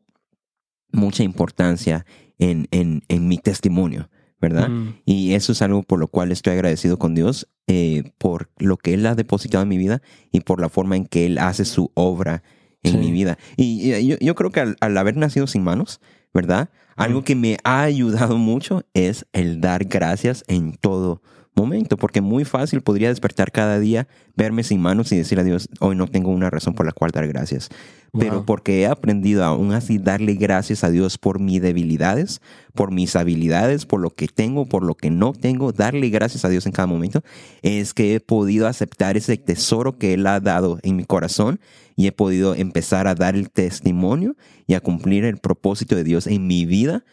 mucha 0.92 1.24
importancia 1.24 2.06
en, 2.38 2.68
en, 2.72 3.04
en 3.08 3.28
mi 3.28 3.38
testimonio, 3.38 4.10
¿verdad? 4.42 4.70
Mm. 4.70 4.96
Y 5.06 5.34
eso 5.36 5.54
es 5.54 5.62
algo 5.62 5.84
por 5.84 6.00
lo 6.00 6.08
cual 6.08 6.32
estoy 6.32 6.54
agradecido 6.54 7.00
con 7.00 7.16
Dios, 7.16 7.48
eh, 7.68 8.12
por 8.18 8.50
lo 8.58 8.78
que 8.78 8.94
Él 8.94 9.06
ha 9.06 9.16
depositado 9.16 9.64
en 9.64 9.70
mi 9.70 9.78
vida 9.78 10.02
y 10.32 10.42
por 10.42 10.60
la 10.60 10.70
forma 10.70 10.98
en 10.98 11.06
que 11.06 11.26
Él 11.26 11.38
hace 11.38 11.66
su 11.66 11.92
obra 11.94 12.44
en 12.88 13.00
mi 13.00 13.12
vida. 13.12 13.38
Y, 13.58 14.16
yo, 14.24 14.36
creo 14.36 14.52
que 14.52 14.76
al, 14.80 14.98
haber 14.98 15.18
nacido 15.18 15.48
sin 15.48 15.64
manos, 15.64 16.00
¿verdad? 16.34 16.70
Algo 16.96 17.24
que 17.24 17.36
me 17.36 17.58
ha 17.64 17.82
ayudado 17.82 18.38
mucho 18.38 18.84
es 18.94 19.26
el 19.34 19.60
dar 19.62 19.86
gracias 19.86 20.44
en 20.48 20.74
todo 20.74 21.22
momento, 21.56 21.98
porque 21.98 22.22
muy 22.22 22.46
fácil 22.46 22.82
podría 22.82 23.10
despertar 23.10 23.52
cada 23.52 23.80
día, 23.80 24.08
verme 24.36 24.64
sin 24.64 24.82
manos 24.82 25.12
y 25.12 25.18
decir 25.18 25.40
a 25.40 25.44
Dios, 25.44 25.70
hoy 25.80 25.96
no 25.96 26.08
tengo 26.08 26.32
una 26.32 26.50
razón 26.50 26.74
por 26.74 26.86
la 26.86 26.92
cual 26.92 27.12
dar 27.12 27.28
gracias. 27.28 27.70
Pero 28.18 28.46
porque 28.46 28.82
he 28.82 28.88
aprendido 28.88 29.44
aún 29.44 29.74
así 29.74 29.98
darle 29.98 30.36
gracias 30.36 30.86
a 30.86 30.90
Dios 30.90 31.18
por 31.18 31.40
mis 31.40 31.62
debilidades, 31.62 32.42
por 32.74 32.92
mis 32.92 33.16
habilidades, 33.18 33.86
por 33.86 34.00
lo 34.00 34.10
que 34.10 34.30
tengo, 34.30 34.66
por 34.66 34.84
lo 34.84 34.96
que 34.96 35.10
no 35.10 35.34
tengo, 35.34 35.74
darle 35.74 36.08
gracias 36.10 36.46
a 36.46 36.50
Dios 36.50 36.66
en 36.66 36.72
cada 36.72 36.88
momento, 36.88 37.24
es 37.62 37.94
que 37.94 38.16
he 38.16 38.20
podido 38.22 38.68
aceptar 38.68 39.18
ese 39.18 39.36
tesoro 39.36 39.98
que 39.98 40.14
Él 40.14 40.26
ha 40.28 40.40
dado 40.40 40.80
en 40.84 40.96
mi 40.96 41.04
corazón 41.04 41.60
y 41.98 42.08
he 42.08 42.14
podido 42.14 42.56
empezar 42.56 43.08
a 43.08 43.16
dar 43.16 43.36
el 43.36 43.50
testimonio 43.50 44.38
y 44.66 44.76
a 44.76 44.80
cumplir 44.80 45.26
el 45.26 45.38
propósito 45.38 45.96
de 45.98 46.06
Dios 46.06 46.26
en 46.28 46.48
mi 46.48 46.66
vida 46.66 47.04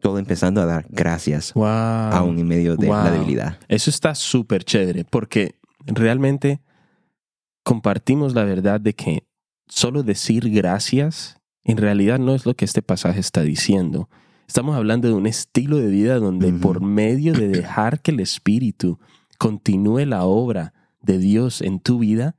todo 0.00 0.18
empezando 0.18 0.60
a 0.60 0.66
dar 0.66 0.86
gracias 0.88 1.52
aún 1.54 2.38
en 2.38 2.48
medio 2.48 2.76
de 2.76 2.88
la 2.88 3.10
debilidad. 3.10 3.58
Eso 3.68 3.90
está 3.90 4.14
súper 4.14 4.64
chévere 4.64 5.04
porque 5.04 5.56
realmente 5.86 6.60
compartimos 7.62 8.34
la 8.34 8.44
verdad 8.44 8.80
de 8.80 8.94
que 8.94 9.24
solo 9.68 10.02
decir 10.02 10.50
gracias 10.50 11.40
en 11.64 11.76
realidad 11.76 12.18
no 12.18 12.34
es 12.34 12.46
lo 12.46 12.54
que 12.54 12.64
este 12.64 12.82
pasaje 12.82 13.20
está 13.20 13.42
diciendo. 13.42 14.08
Estamos 14.46 14.74
hablando 14.74 15.06
de 15.06 15.14
un 15.14 15.26
estilo 15.26 15.76
de 15.76 15.86
vida 15.86 16.18
donde 16.18 16.52
por 16.52 16.80
medio 16.80 17.32
de 17.32 17.48
dejar 17.48 18.00
que 18.00 18.10
el 18.10 18.18
Espíritu 18.18 18.98
continúe 19.38 20.04
la 20.06 20.24
obra 20.24 20.74
de 21.00 21.18
Dios 21.18 21.62
en 21.62 21.78
tu 21.78 22.00
vida, 22.00 22.34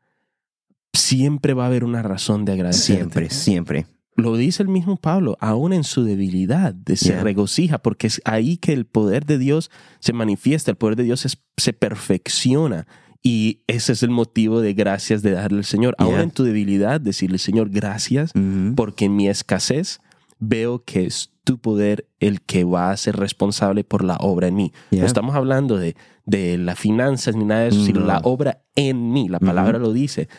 siempre 0.93 1.53
va 1.53 1.63
a 1.63 1.67
haber 1.67 1.83
una 1.83 2.01
razón 2.01 2.43
de 2.43 2.51
agradecer. 2.51 2.97
Siempre, 2.97 3.29
siempre. 3.29 3.85
Lo 4.15 4.35
dice 4.35 4.61
el 4.61 4.69
mismo 4.69 4.97
Pablo, 4.97 5.37
aún 5.39 5.71
en 5.73 5.83
su 5.83 6.03
debilidad, 6.03 6.73
de- 6.73 6.97
se 6.97 7.09
Yeah. 7.13 7.23
regocija, 7.23 7.77
porque 7.79 8.07
es 8.07 8.21
ahí 8.25 8.57
que 8.57 8.73
el 8.73 8.85
poder 8.85 9.25
de 9.25 9.37
Dios 9.37 9.71
se 9.99 10.11
manifiesta, 10.13 10.69
el 10.71 10.77
poder 10.77 10.95
de 10.97 11.03
Dios 11.03 11.25
es- 11.25 11.37
se 11.57 11.73
perfecciona. 11.73 12.87
Y 13.23 13.61
ese 13.67 13.93
es 13.93 14.03
el 14.03 14.09
motivo 14.09 14.61
de 14.61 14.73
gracias 14.73 15.21
de 15.21 15.31
darle 15.31 15.59
al 15.59 15.65
Señor. 15.65 15.95
Aún 15.97 16.13
Yeah. 16.15 16.23
en 16.23 16.31
tu 16.31 16.43
debilidad, 16.43 16.99
decirle, 16.99 17.37
Señor, 17.37 17.69
gracias, 17.69 18.31
Ujú. 18.35 18.75
porque 18.75 19.05
en 19.05 19.15
mi 19.15 19.27
escasez 19.29 19.99
veo 20.39 20.83
que 20.83 21.05
es 21.05 21.29
tu 21.43 21.59
poder 21.59 22.07
el 22.19 22.41
que 22.41 22.63
va 22.63 22.91
a 22.91 22.97
ser 22.97 23.15
responsable 23.17 23.83
por 23.83 24.03
la 24.03 24.17
obra 24.17 24.47
en 24.47 24.55
mí. 24.55 24.73
Yeah. 24.89 25.01
No 25.01 25.07
estamos 25.07 25.35
hablando 25.35 25.77
de, 25.77 25.95
de 26.31 26.57
las 26.57 26.79
finanzas 26.79 27.35
ni 27.35 27.43
nada 27.45 27.61
de 27.63 27.67
eso, 27.69 27.83
sino 27.83 27.99
No. 27.99 28.05
la 28.07 28.19
obra 28.23 28.61
en 28.75 29.11
mí. 29.11 29.27
La 29.27 29.39
palabra 29.39 29.77
lo 29.79 29.91
dice. 29.91 30.29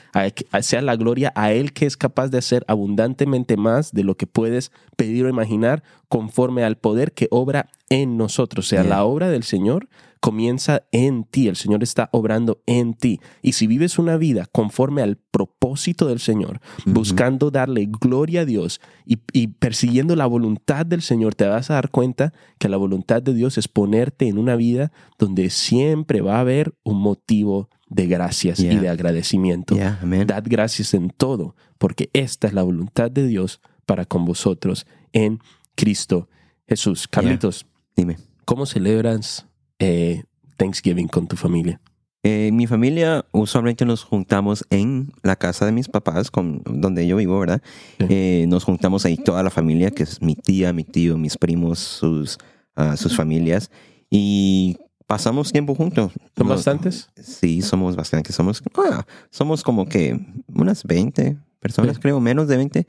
Sea 0.61 0.81
la 0.83 0.97
gloria 0.97 1.33
a 1.37 1.53
Él 1.53 1.73
que 1.73 1.85
es 1.87 1.97
capaz 1.97 2.29
de 2.29 2.39
hacer 2.39 2.65
abundantemente 2.67 3.57
más 3.57 3.93
de 3.93 4.03
lo 4.05 4.17
que 4.17 4.27
puedes 4.27 4.73
pedir 4.97 5.27
o 5.27 5.29
imaginar 5.29 5.83
conforme 6.09 6.65
al 6.65 6.77
poder 6.77 7.13
que 7.13 7.29
obra 7.31 7.69
en 7.91 8.17
nosotros. 8.17 8.67
O 8.67 8.69
sea, 8.69 8.83
Yeah. 8.83 8.89
la 8.91 9.05
obra 9.05 9.29
del 9.29 9.43
Señor 9.43 9.89
comienza 10.23 10.85
en 10.93 11.25
ti. 11.25 11.49
El 11.49 11.57
Señor 11.57 11.83
está 11.83 12.09
obrando 12.13 12.63
en 12.67 12.95
ti. 12.95 13.21
Y 13.43 13.53
si 13.55 13.67
vives 13.67 13.99
una 13.99 14.17
vida 14.17 14.47
conforme 14.53 15.03
al 15.03 15.17
propósito 15.17 16.07
del 16.07 16.21
Señor, 16.21 16.61
buscando 16.87 17.51
darle 17.51 17.89
gloria 17.91 18.43
a 18.43 18.45
Dios 18.45 18.81
y, 19.05 19.19
y 19.33 19.49
persiguiendo 19.49 20.15
la 20.15 20.27
voluntad 20.27 20.87
del 20.87 21.03
Señor, 21.03 21.35
te 21.35 21.45
vas 21.47 21.71
a 21.71 21.75
dar 21.75 21.91
cuenta 21.91 22.33
que 22.61 22.69
la 22.69 22.77
voluntad 22.77 23.21
de 23.21 23.35
Dios 23.35 23.59
es 23.59 23.67
ponerte 23.67 24.29
en 24.29 24.39
una 24.39 24.55
vida 24.55 24.93
donde 25.19 25.51
siempre 25.51 26.21
va 26.21 26.37
a 26.37 26.41
haber 26.41 26.73
un 26.85 26.99
motivo 26.99 27.69
de 27.89 28.07
gracias 28.07 28.61
y 28.61 28.77
de 28.77 28.89
agradecimiento. 28.89 29.75
Yeah. 29.75 29.99
Dad 30.25 30.45
gracias 30.47 30.95
en 30.95 31.11
todo, 31.11 31.57
porque 31.79 32.11
esta 32.13 32.47
es 32.47 32.55
la 32.55 32.63
voluntad 32.63 33.11
de 33.11 33.27
Dios 33.27 33.61
para 33.87 34.05
con 34.05 34.25
vosotros 34.25 34.87
en 35.13 35.41
Cristo 35.75 36.29
Jesús. 36.69 37.09
Carlitos, 37.09 37.67
Dime. 37.97 38.19
¿cómo 38.45 38.67
celebras 38.67 39.47
eh, 39.83 40.23
Thanksgiving 40.57 41.09
con 41.09 41.27
tu 41.27 41.37
familia? 41.37 41.81
Eh, 42.25 42.51
mi 42.53 42.69
familia 42.69 43.25
usualmente 43.33 43.85
nos 43.85 44.05
juntamos 44.05 44.65
en 44.71 45.13
la 45.25 45.35
casa 45.35 45.67
de 45.67 45.73
mis 45.73 45.89
papás, 45.89 46.31
con, 46.31 46.63
donde 46.65 47.05
yo 47.07 47.17
vivo, 47.17 47.39
¿verdad? 47.41 47.61
Sí. 47.99 48.07
Eh, 48.09 48.45
nos 48.49 48.63
juntamos 48.63 49.05
ahí 49.05 49.17
toda 49.17 49.43
la 49.43 49.51
familia, 49.51 49.91
que 49.91 50.05
es 50.05 50.23
mi 50.23 50.37
tía, 50.37 50.73
mi 50.73 50.85
tío, 50.85 51.19
mis 51.19 51.37
primos, 51.37 51.81
sus, 51.81 52.39
ah, 52.77 52.97
sus 52.97 53.17
familias, 53.17 53.73
y 54.09 54.77
pasamos 55.09 55.51
tiempo 55.51 55.75
juntos. 55.75 56.13
¿Son 56.37 56.47
bastantes? 56.47 57.11
Sí, 57.21 57.61
somos 57.61 57.97
bastantes. 57.97 58.37
Somos, 58.37 58.63
ah, 58.77 59.05
somos 59.31 59.65
como 59.65 59.89
que 59.89 60.21
unas 60.55 60.85
20 60.85 61.39
personas, 61.59 61.97
Sí. 61.97 62.03
creo, 62.03 62.21
menos 62.21 62.47
de 62.47 62.57
20. 62.57 62.87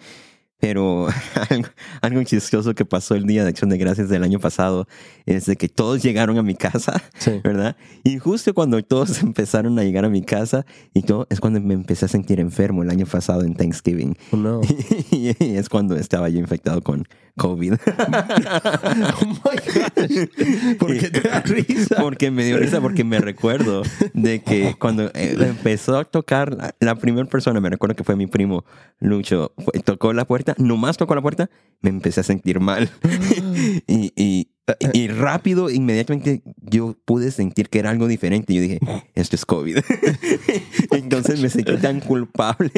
Pero 0.63 1.07
algo, 1.49 1.67
algo 2.01 2.23
chistoso 2.23 2.73
que 2.73 2.85
pasó 2.85 3.15
el 3.15 3.25
día 3.25 3.43
de 3.43 3.49
Acción 3.49 3.69
de 3.69 3.77
Gracias 3.77 4.07
del 4.07 4.23
año 4.23 4.39
pasado 4.39 4.87
es 5.25 5.45
de 5.45 5.57
que 5.57 5.67
todos 5.67 6.01
llegaron 6.01 6.37
a 6.37 6.41
mi 6.41 6.55
casa 6.55 7.03
Sí. 7.17 7.41
¿verdad? 7.43 7.75
Y 8.05 8.17
justo 8.17 8.53
cuando 8.53 8.81
todos 8.81 9.21
empezaron 9.23 9.77
a 9.77 9.83
llegar 9.83 10.05
a 10.05 10.09
mi 10.09 10.21
casa 10.21 10.65
y 10.93 11.01
todo, 11.01 11.27
es 11.29 11.41
cuando 11.41 11.59
me 11.59 11.73
empecé 11.73 12.05
a 12.05 12.07
sentir 12.07 12.39
enfermo 12.39 12.81
el 12.81 12.89
año 12.91 13.05
pasado 13.05 13.43
en 13.43 13.55
Thanksgiving. 13.55 14.15
Oh, 14.31 14.37
no. 14.37 14.61
y 15.11 15.35
es 15.39 15.67
cuando 15.67 15.97
estaba 15.97 16.29
yo 16.29 16.39
infectado 16.39 16.81
con 16.81 17.05
COVID. 17.35 17.73
oh 17.73 19.25
my 19.25 19.57
gosh. 19.65 20.77
¿Por 20.77 20.97
qué 20.97 21.09
te 21.09 21.27
da 21.27 21.41
risa? 21.41 21.97
porque 21.99 22.31
me 22.31 22.45
dio 22.45 22.57
risa, 22.57 22.79
porque 22.79 23.03
me 23.03 23.19
recuerdo 23.19 23.83
de 24.13 24.41
que 24.41 24.75
cuando 24.77 25.07
eh, 25.13 25.35
empezó 25.39 25.97
a 25.97 26.05
tocar, 26.05 26.53
la, 26.53 26.75
la 26.79 26.95
primera 26.95 27.27
persona, 27.27 27.59
me 27.59 27.69
recuerdo 27.69 27.95
que 27.95 28.03
fue 28.03 28.15
mi 28.15 28.27
primo 28.27 28.65
Lucho, 28.99 29.53
tocó 29.83 30.13
la 30.13 30.25
puerta, 30.25 30.52
nomás 30.57 30.97
tocó 30.97 31.15
la 31.15 31.21
puerta, 31.21 31.49
me 31.81 31.89
empecé 31.89 32.21
a 32.21 32.23
sentir 32.23 32.59
mal. 32.59 32.89
y, 33.87 34.11
y, 34.15 34.49
y 34.93 35.07
rápido, 35.09 35.69
inmediatamente, 35.69 36.41
yo 36.61 36.95
pude 37.05 37.31
sentir 37.31 37.69
que 37.69 37.79
era 37.79 37.89
algo 37.89 38.07
diferente. 38.07 38.53
Yo 38.53 38.61
dije, 38.61 38.79
esto 39.15 39.35
es 39.35 39.45
COVID. 39.45 39.77
Entonces 40.91 41.41
me 41.41 41.49
sentí 41.49 41.75
tan 41.77 41.99
culpable 41.99 42.71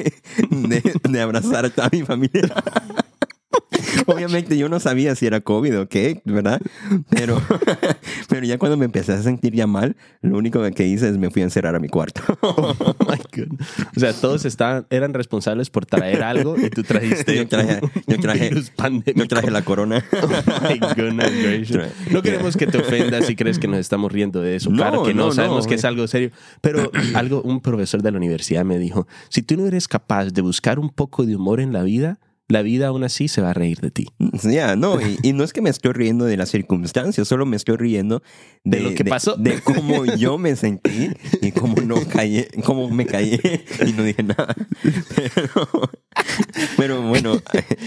de, 0.50 0.94
de 1.10 1.22
abrazar 1.22 1.66
a 1.66 1.70
toda 1.70 1.90
mi 1.92 2.02
familia. 2.02 2.42
Obviamente 4.08 4.58
yo 4.58 4.70
no 4.70 4.80
sabía 4.80 5.16
si 5.16 5.26
era 5.26 5.42
COVID 5.42 5.80
o 5.80 5.90
qué, 5.90 6.22
¿verdad? 6.26 6.62
Pero, 7.10 7.42
pero 8.30 8.46
ya 8.46 8.58
cuando 8.58 8.78
me 8.78 8.86
empecé 8.86 9.14
a 9.14 9.22
sentir 9.22 9.54
ya 9.54 9.68
mal, 9.68 9.96
lo 10.22 10.38
único 10.38 10.62
que 10.72 10.88
hice 10.88 11.10
es 11.10 11.18
me 11.18 11.30
fui 11.30 11.42
a 11.42 11.46
encerrar 11.46 11.76
a 11.76 11.80
mi 11.80 11.88
cuarto. 11.90 12.22
Oh 12.58 12.96
my 13.00 13.18
goodness. 13.36 13.68
O 13.96 14.00
sea, 14.00 14.14
todos 14.14 14.46
estaban, 14.46 14.86
eran 14.90 15.14
responsables 15.14 15.70
por 15.70 15.86
traer 15.86 16.24
algo 16.24 16.56
y 16.58 16.70
tú 16.70 16.84
trajiste 16.84 17.36
Yo 17.36 17.48
traje- 17.48 17.82
yo 18.08 18.20
traje-. 18.20 18.52
Yo 19.16 19.28
traje 19.28 19.52
la 19.52 19.64
corona. 19.64 20.04
Oh 20.22 20.28
my 20.70 20.80
goodness 20.96 21.32
gracious. 21.44 21.88
No 22.12 22.22
queremos 22.22 22.56
que 22.56 22.68
te 22.68 22.78
ofendas 22.78 23.26
si 23.26 23.36
crees 23.36 23.60
que 23.60 23.68
nos 23.68 23.80
estamos 23.80 24.12
riendo 24.12 24.42
de 24.42 24.56
eso. 24.56 24.70
No, 24.70 24.78
claro 24.78 25.04
que 25.04 25.14
no, 25.14 25.28
no, 25.28 25.32
sabemos 25.32 25.66
no. 25.66 25.70
que 25.70 25.76
es 25.76 25.86
algo 25.86 26.08
serio. 26.08 26.32
Pero 26.62 26.92
algo, 27.14 27.42
un 27.42 27.62
profesor 27.62 28.02
de 28.02 28.12
la 28.12 28.18
universidad 28.18 28.64
me 28.64 28.80
dijo, 28.80 29.08
si 29.30 29.42
tú 29.42 29.58
no 29.58 29.66
eres 29.66 29.88
capaz 29.88 30.26
de 30.30 30.42
buscar 30.42 30.80
un 30.80 30.90
poco 30.90 31.26
de 31.26 31.36
humor 31.36 31.60
en 31.60 31.74
la 31.74 31.84
vida, 31.84 32.20
la 32.48 32.62
vida 32.62 32.88
aún 32.88 33.04
así 33.04 33.28
se 33.28 33.42
va 33.42 33.52
a 33.52 33.54
reír 33.54 33.80
de 33.82 33.92
ti. 33.92 34.08
Ya, 34.44 34.76
no, 34.76 35.00
y, 35.02 35.18
y 35.24 35.34
no 35.34 35.44
es 35.44 35.54
que 35.54 35.62
me 35.62 35.70
estoy 35.70 35.94
riendo 35.94 36.26
de 36.26 36.36
las 36.38 36.50
circunstancias, 36.50 37.28
solo 37.28 37.46
me 37.46 37.56
estoy 37.56 37.78
riendo 37.78 38.22
de, 38.64 38.78
De 38.78 38.84
lo 38.84 38.94
que 38.94 39.06
pasó. 39.06 39.36
De, 39.38 39.60
cómo 39.62 40.06
yo 40.18 40.38
me 40.38 40.56
sentí 40.56 41.10
y 41.42 41.52
cómo 41.52 41.82
no 41.82 41.96
callé, 42.08 42.48
cómo 42.66 42.90
me 42.90 43.06
callé 43.06 43.64
y 43.88 43.94
no 43.94 44.04
dije 44.04 44.24
nada. 44.24 44.54
Pero, 45.16 45.90
pero 46.78 47.02
bueno, 47.02 47.36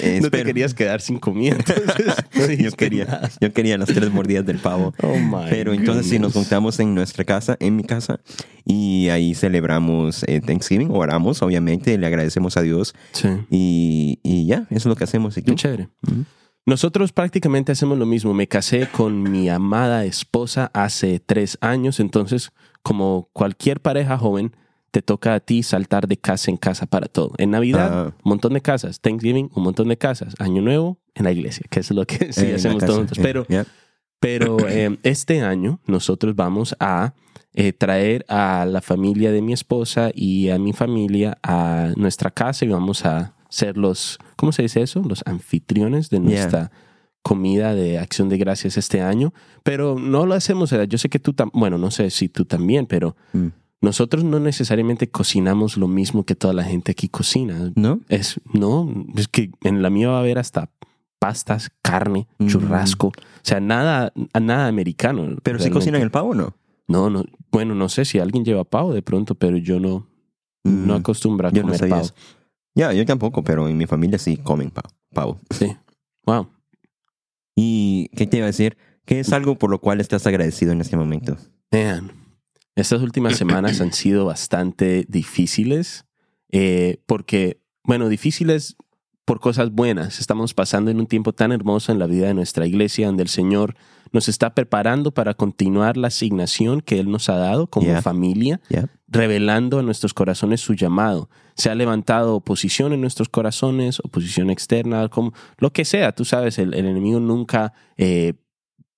eh, 0.01 0.19
No 0.23 0.31
te 0.31 0.39
espero- 0.39 0.45
querías 0.47 0.75
quedar 0.75 1.01
sin 1.01 1.19
comida. 1.19 1.57
Entonces, 1.57 2.17
no 2.35 2.53
yo 2.65 2.71
quería, 2.73 3.05
nada. 3.05 3.31
yo 3.41 3.53
quería 3.53 3.79
las 3.79 3.89
tres 3.89 4.11
mordidas 4.11 4.47
del 4.47 4.59
pavo. 4.59 4.95
Oh 5.03 5.17
my 5.19 5.49
Pero 5.51 5.73
entonces 5.73 6.07
sí 6.07 6.19
nos 6.19 6.33
goodness. 6.33 6.49
juntamos 6.49 6.81
en 6.81 6.95
nuestra 6.95 7.25
casa, 7.25 7.57
en 7.61 7.77
mi 7.77 7.85
casa, 7.85 8.21
y 8.65 9.09
ahí 9.11 9.35
celebramos 9.35 10.25
eh, 10.27 10.41
Thanksgiving, 10.41 10.91
oramos, 10.91 11.43
obviamente, 11.43 11.97
le 11.99 12.07
agradecemos 12.07 12.57
a 12.57 12.63
Dios 12.63 12.95
Sí. 13.13 13.29
y, 13.51 14.19
y 14.23 14.47
ya, 14.49 14.63
eso 14.71 14.77
es 14.77 14.87
lo 14.87 14.97
que 14.97 15.05
hacemos. 15.05 15.37
¿Y 15.37 15.43
tú? 15.43 15.53
Qué 15.53 15.57
chévere. 15.57 15.89
Ujú. 16.07 16.25
Nosotros 16.67 17.13
prácticamente 17.13 17.73
hacemos 17.73 17.97
lo 17.99 18.05
mismo. 18.07 18.35
Me 18.35 18.47
casé 18.49 18.89
con 18.91 19.23
mi 19.23 19.49
amada 19.49 20.05
esposa 20.05 20.71
hace 20.75 21.19
tres 21.21 21.57
años, 21.61 21.99
entonces 22.01 22.51
como 22.83 23.29
cualquier 23.33 23.81
pareja 23.81 24.19
joven, 24.19 24.55
te 24.91 25.03
toca 25.03 25.35
a 25.35 25.41
ti 25.41 25.63
saltar 25.63 26.09
de 26.09 26.17
casa 26.17 26.51
en 26.51 26.57
casa 26.57 26.87
para 26.87 27.07
todo. 27.09 27.33
En 27.39 27.51
Navidad, 27.51 27.91
Ah. 27.93 28.05
un 28.25 28.29
montón 28.31 28.55
de 28.55 28.61
casas. 28.63 29.01
Thanksgiving, 29.01 29.51
un 29.55 29.63
montón 29.63 29.89
de 29.89 29.97
casas. 29.99 30.35
Año 30.39 30.63
Nuevo, 30.63 30.99
en 31.15 31.25
la 31.25 31.33
iglesia, 31.33 31.65
que 31.71 31.81
es 31.81 31.91
lo 31.91 32.07
que 32.07 32.33
sí 32.33 32.47
Eh, 32.47 32.55
hacemos 32.55 32.83
todos 32.85 32.97
juntos. 32.99 33.19
eh, 33.19 33.23
Pero, 33.23 33.47
ya. 33.49 33.67
pero 34.21 34.57
eh, 34.69 34.97
este 35.03 35.43
año 35.43 35.81
nosotros 35.87 36.35
vamos 36.37 36.75
a 36.81 37.13
eh, 37.55 37.73
traer 37.73 38.25
a 38.29 38.67
la 38.67 38.81
familia 38.83 39.33
de 39.33 39.43
mi 39.43 39.53
esposa 39.53 40.11
y 40.15 40.49
a 40.51 40.59
mi 40.59 40.73
familia 40.73 41.39
a 41.43 41.93
nuestra 41.97 42.31
casa 42.31 42.65
y 42.65 42.69
vamos 42.69 43.05
a 43.05 43.35
ser 43.49 43.77
los, 43.77 44.19
¿cómo 44.37 44.53
se 44.53 44.63
dice 44.63 44.83
eso? 44.83 45.03
Los 45.03 45.23
anfitriones 45.27 46.11
de 46.11 46.21
nuestra 46.21 46.71
comida 47.23 47.75
de 47.75 47.99
acción 47.99 48.29
de 48.29 48.39
gracias 48.39 48.77
este 48.77 49.01
año. 49.03 49.33
Pero 49.63 49.99
no 49.99 50.27
lo 50.27 50.35
hacemos, 50.35 50.75
yo 50.89 50.99
sé 50.99 51.09
que 51.09 51.19
tú, 51.19 51.35
bueno, 51.53 51.77
no 51.79 51.91
sé 51.91 52.11
si 52.11 52.29
tú 52.29 52.45
también, 52.45 52.87
pero 52.87 53.17
Mm. 53.33 53.49
nosotros 53.83 54.25
no 54.25 54.41
necesariamente 54.41 55.09
cocinamos 55.11 55.77
lo 55.77 55.89
mismo 55.89 56.25
que 56.25 56.35
toda 56.35 56.55
la 56.55 56.65
gente 56.65 56.93
aquí 56.93 57.09
cocina. 57.09 57.73
¿No? 57.75 58.01
Es, 58.09 58.41
no, 58.53 58.89
es 59.17 59.29
que 59.29 59.51
en 59.63 59.83
la 59.83 59.91
mía 59.91 60.09
va 60.09 60.17
a 60.19 60.21
haber 60.21 60.39
hasta 60.39 60.71
pastas, 61.19 61.71
carne, 61.83 62.29
Mm. 62.39 62.47
churrasco. 62.47 63.09
O 63.09 63.13
sea, 63.43 63.61
nada, 63.61 64.13
nada 64.41 64.69
americano. 64.69 65.23
Pero 65.43 65.59
sí 65.59 65.65
realmente. 65.65 65.71
cocinan 65.73 66.03
el 66.03 66.11
pavo, 66.11 66.31
o 66.31 66.35
¿no? 66.35 66.55
No, 66.87 67.11
no. 67.11 67.25
Bueno, 67.51 67.75
no 67.75 67.89
sé 67.89 68.05
si 68.05 68.19
alguien 68.19 68.45
lleva 68.45 68.65
pavo 68.65 68.95
de 68.95 69.03
pronto, 69.03 69.35
pero 69.35 69.57
yo 69.59 69.81
no, 69.81 70.07
no 70.65 70.95
Mm. 70.95 71.01
acostumbro 71.01 71.49
a 71.49 71.53
Yo 71.53 71.63
comer 71.63 71.89
pavo. 71.89 72.03
eso. 72.03 72.15
Ya, 72.79 72.93
yo 72.93 73.05
tampoco, 73.05 73.43
pero 73.43 73.69
en 73.69 73.77
mi 73.77 73.87
familia 73.87 74.21
sí 74.21 74.37
comen 74.37 74.71
pavo. 74.71 74.89
pavo. 75.13 75.41
Sí. 75.51 75.77
Wow. 76.25 76.49
¿Y 77.57 78.09
qué 78.17 78.25
te 78.29 78.37
iba 78.37 78.45
a 78.45 78.55
decir? 78.55 78.77
¿Qué 79.05 79.19
es 79.19 79.33
algo 79.33 79.59
por 79.59 79.69
lo 79.69 79.81
cual 79.81 80.01
estás 80.01 80.29
agradecido 80.29 80.71
en 80.71 80.81
este 80.81 80.97
momento? 80.97 81.37
Man, 81.73 82.13
estas 82.77 83.03
últimas 83.03 83.37
semanas 83.37 83.81
han 83.81 83.93
sido 83.93 84.27
bastante 84.27 85.05
difíciles 85.09 86.07
eh, 86.53 87.03
porque, 87.07 87.61
bueno, 87.83 88.09
difíciles 88.09 88.77
por 89.29 89.41
cosas 89.41 89.71
buenas. 89.71 90.21
Estamos 90.21 90.55
pasando 90.55 90.91
en 90.91 91.01
un 91.01 91.07
tiempo 91.07 91.35
tan 91.35 91.53
hermoso 91.53 91.93
en 91.93 91.99
la 91.99 92.07
vida 92.07 92.29
de 92.29 92.33
nuestra 92.33 92.67
iglesia 92.67 93.09
donde 93.09 93.25
el 93.25 93.29
Señor 93.29 93.75
nos 94.11 94.27
está 94.27 94.55
preparando 94.55 95.11
para 95.11 95.35
continuar 95.35 95.99
la 95.99 96.09
asignación 96.09 96.81
que 96.81 96.99
Él 96.99 97.11
nos 97.11 97.29
ha 97.29 97.37
dado 97.37 97.67
como 97.67 97.89
Yeah. 97.89 98.01
familia 98.01 98.61
Yeah. 98.71 98.89
revelando 99.07 99.81
a 99.81 99.83
nuestros 99.83 100.15
corazones 100.15 100.63
su 100.63 100.73
llamado. 100.73 101.29
Se 101.57 101.69
ha 101.69 101.75
levantado 101.75 102.37
oposición 102.37 102.95
en 102.95 103.03
nuestros 103.03 103.29
corazones, 103.29 104.01
oposición 104.03 104.49
externa, 104.49 105.11
como, 105.11 105.35
lo 105.59 105.75
que 105.75 105.85
sea. 105.85 106.13
Tú 106.13 106.25
sabes, 106.25 106.59
el, 106.59 106.73
el 106.73 106.87
enemigo 106.87 107.21
nunca 107.21 107.75
eh, 107.99 108.33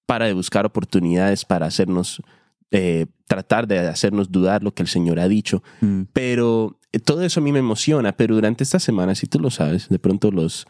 para 0.07 0.27
de 0.27 0.33
buscar 0.35 0.65
oportunidades 0.65 1.45
para 1.45 1.67
hacernos, 1.67 2.23
eh, 2.71 3.07
tratar 3.27 3.67
de 3.67 3.81
hacernos 3.81 4.31
dudar 4.31 4.63
lo 4.63 4.75
que 4.75 4.85
el 4.85 4.89
Señor 4.89 5.19
ha 5.19 5.27
dicho. 5.27 5.65
Mm. 5.81 6.03
Pero 6.13 6.79
todo 6.99 7.23
eso 7.23 7.41
a 7.41 7.43
mí 7.43 7.53
me 7.53 7.59
emociona. 7.61 8.13
Pero 8.13 8.35
durante 8.35 8.65
esta 8.65 8.79
semana, 8.81 9.15
si 9.15 9.27
tú 9.27 9.39
lo 9.39 9.51
sabes, 9.51 9.89
de 9.89 9.99
pronto 9.99 10.31
los 10.31 10.67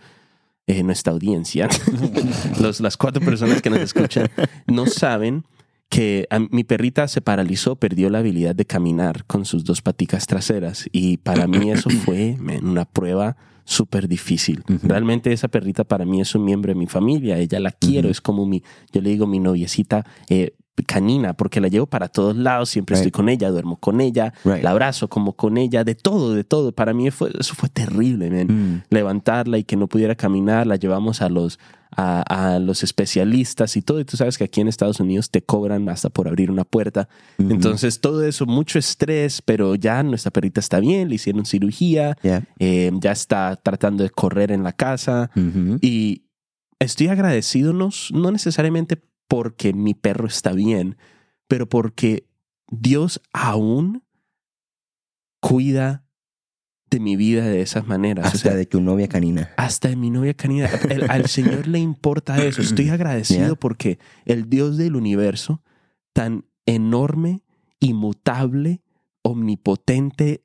eh, 0.67 0.83
nuestra 0.83 1.13
audiencia, 1.13 1.69
los, 2.61 2.81
las 2.81 2.97
cuatro 2.97 3.21
personas 3.25 3.63
que 3.63 3.71
nos 3.71 3.81
escuchan, 3.81 4.29
no 4.67 4.87
saben 4.87 5.45
que 5.89 6.27
a- 6.31 6.39
mi 6.39 6.63
perrita 6.65 7.09
se 7.09 7.21
paralizó, 7.21 7.75
perdió 7.77 8.11
la 8.11 8.19
habilidad 8.19 8.55
de 8.55 8.65
caminar 8.65 9.25
con 9.25 9.45
sus 9.45 9.65
dos 9.65 9.83
paticas 9.83 10.27
traseras. 10.27 10.87
Y 10.93 11.17
para 11.17 11.47
mí 11.47 11.71
eso 11.71 11.91
fue 12.05 12.37
man, 12.39 12.65
una 12.65 12.85
prueba 12.85 13.37
súper 13.65 14.09
difícil. 14.09 14.63
Realmente 14.83 15.33
esa 15.33 15.49
perrita 15.49 15.85
para 15.85 16.05
mí 16.05 16.21
es 16.21 16.35
un 16.35 16.45
miembro 16.45 16.73
de 16.73 16.79
mi 16.79 16.87
familia. 16.87 17.39
Ella 17.39 17.61
la 17.61 17.71
quiero, 17.71 18.09
es 18.09 18.21
como 18.21 18.45
mi, 18.47 18.63
yo 18.93 19.01
le 19.01 19.11
digo 19.11 19.27
mi 19.27 19.39
noviecita 19.39 20.05
eh, 20.29 20.55
canina, 20.83 21.35
porque 21.35 21.61
la 21.61 21.69
llevo 21.69 21.87
para 21.87 22.09
todos 22.09 22.37
lados, 22.37 22.69
siempre 22.71 22.95
Right. 22.97 23.07
estoy 23.07 23.11
con 23.13 23.29
ella, 23.29 23.51
duermo 23.51 23.77
con 23.77 24.01
ella, 24.01 24.33
Right. 24.45 24.63
la 24.63 24.71
abrazo 24.71 25.09
como 25.09 25.35
con 25.35 25.57
ella, 25.59 25.85
de 25.85 25.95
todo, 25.95 26.35
de 26.35 26.45
todo. 26.45 26.73
Para 26.73 26.93
mí 26.93 27.11
fue, 27.11 27.31
eso 27.39 27.55
fue 27.55 27.69
terrible, 27.69 28.31
man 28.31 28.47
Mm. 28.49 28.83
levantarla 28.91 29.59
y 29.59 29.65
que 29.65 29.77
no 29.77 29.87
pudiera 29.89 30.15
caminar, 30.15 30.67
la 30.67 30.77
llevamos 30.77 31.23
a 31.23 31.29
los, 31.29 31.59
a, 31.97 32.23
a 32.23 32.59
los 32.61 32.83
especialistas 32.85 33.77
y 33.77 33.83
todo. 33.83 33.99
Y 34.01 34.05
tú 34.05 34.17
sabes 34.17 34.39
que 34.39 34.45
aquí 34.45 34.61
en 34.61 34.69
Estados 34.69 35.01
Unidos 35.01 35.31
te 35.31 35.43
cobran 35.43 35.89
hasta 35.89 36.09
por 36.09 36.29
abrir 36.29 36.51
una 36.51 36.65
puerta. 36.65 37.09
Ujú. 37.39 37.51
Entonces, 37.51 38.01
todo 38.01 38.25
eso, 38.25 38.47
mucho 38.47 38.79
estrés, 38.79 39.43
pero 39.43 39.75
ya 39.75 40.03
nuestra 40.05 40.31
perrita 40.31 40.61
está 40.61 40.79
bien, 40.81 41.09
le 41.09 41.17
hicieron 41.17 41.45
cirugía, 41.47 42.17
Yeah. 42.23 42.45
eh, 42.61 42.93
ya 43.01 43.11
está 43.13 43.57
tratando 43.57 44.05
de 44.05 44.11
correr 44.11 44.53
en 44.53 44.63
la 44.63 44.73
casa. 44.73 45.31
Ujú. 45.35 45.79
Y 45.81 46.27
estoy 46.79 47.09
agradecido, 47.09 47.73
no, 47.73 47.91
no 48.13 48.31
necesariamente 48.31 48.97
porque 49.31 49.73
mi 49.73 49.95
perro 49.95 50.27
está 50.27 50.51
bien, 50.53 50.97
pero 51.47 51.69
porque 51.69 52.27
Dios 52.69 53.21
aún 53.33 54.03
cuida 55.41 56.05
de 56.91 56.99
mi 56.99 57.15
vida 57.15 57.45
de 57.47 57.61
esas 57.63 57.87
maneras. 57.87 58.25
O 58.25 58.29
Hasta 58.29 58.39
sea, 58.39 58.55
de 58.57 58.67
tu 58.67 58.81
novia 58.81 59.07
canina. 59.07 59.51
hasta 59.57 59.89
de 59.89 59.95
mi 59.97 60.11
novia 60.11 60.35
canina. 60.35 60.67
El- 60.89 61.09
al 61.09 61.27
Señor 61.29 61.69
le 61.69 61.79
importa 61.79 62.37
eso. 62.45 62.61
Estoy 62.61 62.89
agradecido 62.89 63.47
Yeah. 63.47 63.55
porque 63.55 63.99
el 64.25 64.51
Dios 64.51 64.77
del 64.77 64.97
universo, 64.97 65.63
tan 66.13 66.45
enorme, 66.67 67.43
inmutable, 67.79 68.83
omnipotente, 69.23 70.43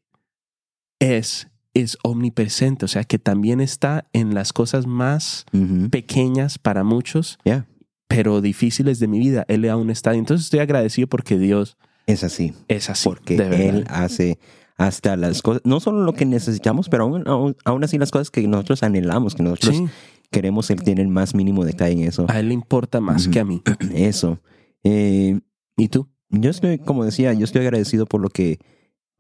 es, 1.00 1.48
es 1.74 1.98
omnipresente. 2.04 2.86
O 2.86 2.88
sea, 2.88 3.04
que 3.04 3.18
también 3.18 3.60
está 3.60 4.08
en 4.14 4.36
las 4.36 4.54
cosas 4.54 4.86
más 4.86 5.46
pequeñas 5.90 6.60
para 6.60 6.84
muchos, 6.84 7.40
Yeah. 7.44 7.68
Pero 8.08 8.42
difíciles 8.42 9.00
de 9.00 9.08
mi 9.08 9.20
vida. 9.20 9.46
Él 9.48 9.68
aún 9.70 9.90
está. 9.90 10.14
Entonces 10.14 10.46
estoy 10.46 10.60
agradecido 10.60 11.08
porque 11.08 11.38
Dios 11.38 11.78
Es 12.08 12.24
así. 12.24 12.54
es 12.68 12.90
así. 12.90 13.08
Porque. 13.08 13.36
Él 13.36 13.86
hace 13.90 14.40
hasta 14.78 15.16
las 15.16 15.42
cosas, 15.42 15.62
no 15.64 15.80
solo 15.80 16.04
lo 16.04 16.14
que 16.14 16.26
necesitamos, 16.26 16.90
pero 16.90 17.04
aún, 17.06 17.24
aún, 17.28 17.56
aún 17.64 17.84
así 17.86 17.98
las 17.98 18.12
cosas 18.12 18.30
que 18.30 18.46
nosotros 18.46 18.84
anhelamos, 18.84 19.34
que 19.34 19.42
nosotros 19.42 19.74
Sí, 19.78 19.86
queremos, 20.32 20.70
Él 20.70 20.84
tiene 20.84 21.02
el 21.02 21.08
más 21.08 21.34
mínimo 21.34 21.64
detalle 21.64 21.94
en 21.94 22.08
eso. 22.10 22.26
a 22.28 22.40
Él 22.42 22.50
le 22.50 22.54
importa 22.56 23.00
más 23.00 23.28
que 23.30 23.40
a 23.40 23.46
mí. 23.46 23.62
Eso. 23.96 24.42
Eh, 24.84 25.40
¿Y 25.78 25.88
tú? 25.88 26.10
yo 26.30 26.50
estoy, 26.50 26.78
como 26.80 27.06
decía, 27.06 27.32
yo 27.34 27.46
estoy 27.46 27.62
agradecido 27.62 28.06
por 28.06 28.20
lo 28.20 28.30
que, 28.30 28.60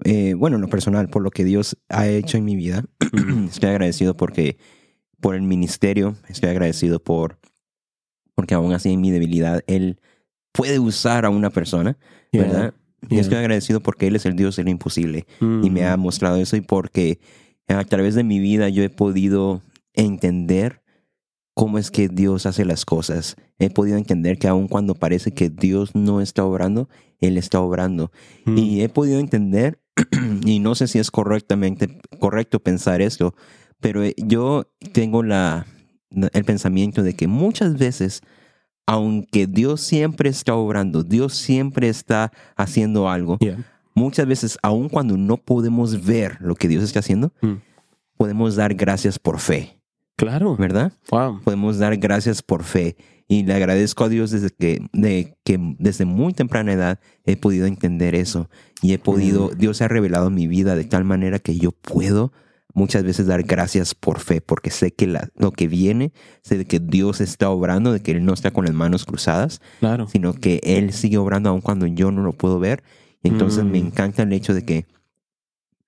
eh, 0.03 0.33
bueno, 0.33 0.57
en 0.57 0.61
lo 0.61 0.67
personal, 0.67 1.07
por 1.07 1.21
lo 1.21 1.31
que 1.31 1.45
Dios 1.45 1.77
ha 1.87 2.05
hecho 2.09 2.37
en 2.37 2.43
mi 2.43 2.57
vida. 2.57 2.83
estoy 3.49 3.69
agradecido 3.69 4.15
porque, 4.17 4.57
por 5.21 5.35
el 5.35 5.43
ministerio, 5.43 6.17
estoy 6.27 6.49
agradecido 6.49 6.99
por, 7.01 7.39
porque 8.45 8.53
aún 8.53 8.73
así 8.73 8.91
en 8.93 9.01
mi 9.01 9.09
debilidad, 9.09 9.63
Él 9.65 9.99
puede 10.51 10.77
usar 10.77 11.25
a 11.25 11.31
una 11.31 11.49
persona, 11.49 11.97
¿verdad? 12.31 12.75
Y 13.01 13.15
yeah. 13.15 13.21
estoy 13.21 13.39
agradecido 13.39 13.81
porque 13.81 14.05
Él 14.05 14.15
es 14.15 14.27
el 14.27 14.35
Dios 14.35 14.55
de 14.55 14.63
lo 14.63 14.69
imposible. 14.69 15.25
y 15.41 15.69
me 15.71 15.85
ha 15.85 15.97
Mm. 15.97 16.01
mostrado 16.01 16.37
eso 16.37 16.55
y 16.55 16.61
porque 16.61 17.19
a 17.67 17.83
través 17.85 18.13
de 18.13 18.23
mi 18.23 18.37
vida 18.39 18.69
yo 18.69 18.83
he 18.83 18.89
podido 18.89 19.61
entender 19.95 20.83
cómo 21.55 21.79
es 21.79 21.89
que 21.89 22.07
Dios 22.07 22.45
hace 22.45 22.65
las 22.65 22.85
cosas. 22.85 23.35
He 23.57 23.71
podido 23.71 23.97
entender 23.97 24.37
que 24.37 24.47
aun 24.47 24.67
cuando 24.67 24.93
parece 24.93 25.31
que 25.31 25.49
Dios 25.49 25.95
no 25.95 26.21
está 26.21 26.43
obrando, 26.45 26.87
Él 27.19 27.37
está 27.39 27.59
obrando. 27.61 28.11
Mm. 28.45 28.57
Y 28.59 28.81
he 28.83 28.89
podido 28.89 29.19
entender, 29.19 29.79
y 30.45 30.59
no 30.59 30.75
sé 30.75 30.87
si 30.87 30.99
es 30.99 31.09
correctamente 31.09 31.97
correcto 32.19 32.59
pensar 32.59 33.01
esto, 33.01 33.33
pero 33.79 34.03
eh, 34.03 34.13
yo 34.17 34.71
tengo 34.93 35.23
la, 35.23 35.65
el 36.11 36.43
pensamiento 36.45 37.01
de 37.03 37.15
que 37.15 37.27
muchas 37.27 37.77
veces, 37.77 38.21
aunque 38.85 39.47
Dios 39.47 39.81
siempre 39.81 40.29
está 40.29 40.55
obrando, 40.55 41.03
Dios 41.03 41.33
siempre 41.33 41.89
está 41.89 42.31
haciendo 42.55 43.09
algo, 43.09 43.37
Yeah. 43.39 43.63
muchas 43.95 44.27
veces, 44.27 44.57
aun 44.61 44.89
cuando 44.89 45.17
no 45.17 45.37
podemos 45.37 46.05
ver 46.05 46.37
lo 46.41 46.55
que 46.55 46.67
Dios 46.67 46.83
está 46.83 46.99
haciendo, 46.99 47.31
Mm. 47.41 47.53
podemos 48.17 48.55
dar 48.55 48.73
gracias 48.75 49.17
por 49.19 49.39
fe, 49.39 49.79
Claro. 50.17 50.55
¿verdad? 50.55 50.93
Wow. 51.11 51.41
Podemos 51.43 51.77
dar 51.77 51.97
gracias 51.97 52.41
por 52.41 52.63
fe. 52.63 52.95
Y 53.27 53.43
le 53.43 53.55
agradezco 53.55 54.03
a 54.03 54.09
Dios 54.09 54.29
desde 54.29 54.51
que, 54.51 54.79
de, 54.93 55.35
que 55.43 55.57
desde 55.79 56.05
muy 56.05 56.31
temprana 56.33 56.73
edad 56.73 56.99
he 57.25 57.35
podido 57.35 57.65
entender 57.65 58.13
eso. 58.13 58.49
Y 58.83 58.93
he 58.93 58.99
podido, 58.99 59.49
Dios 59.57 59.81
ha 59.81 59.87
revelado 59.87 60.29
mi 60.29 60.45
vida 60.47 60.75
de 60.75 60.83
tal 60.83 61.05
manera 61.05 61.39
que 61.39 61.57
yo 61.57 61.71
puedo 61.71 62.31
muchas 62.75 63.03
veces 63.03 63.25
dar 63.25 63.41
gracias 63.43 63.95
por 63.95 64.19
fe, 64.19 64.41
porque 64.41 64.69
sé 64.69 64.91
que 64.91 65.07
la- 65.07 65.29
lo 65.35 65.51
que 65.51 65.67
viene, 65.67 66.11
sé 66.43 66.57
de 66.59 66.65
que 66.65 66.79
Dios 66.79 67.21
está 67.21 67.49
obrando, 67.49 67.91
de 67.91 68.01
que 68.01 68.11
Él 68.11 68.23
no 68.25 68.33
está 68.33 68.51
con 68.51 68.65
las 68.65 68.73
manos 68.75 69.05
cruzadas, 69.05 69.61
Claro. 69.79 70.07
sino 70.07 70.33
que 70.33 70.59
Él 70.63 70.93
sigue 70.93 71.17
obrando 71.17 71.49
aun 71.49 71.61
cuando 71.61 71.87
yo 71.87 72.11
no 72.11 72.21
lo 72.21 72.33
puedo 72.33 72.59
ver. 72.59 72.83
Entonces 73.23 73.63
Mm. 73.65 73.69
me 73.71 73.77
encanta 73.79 74.21
el 74.23 74.33
hecho 74.33 74.53
de 74.53 74.63
que, 74.65 74.85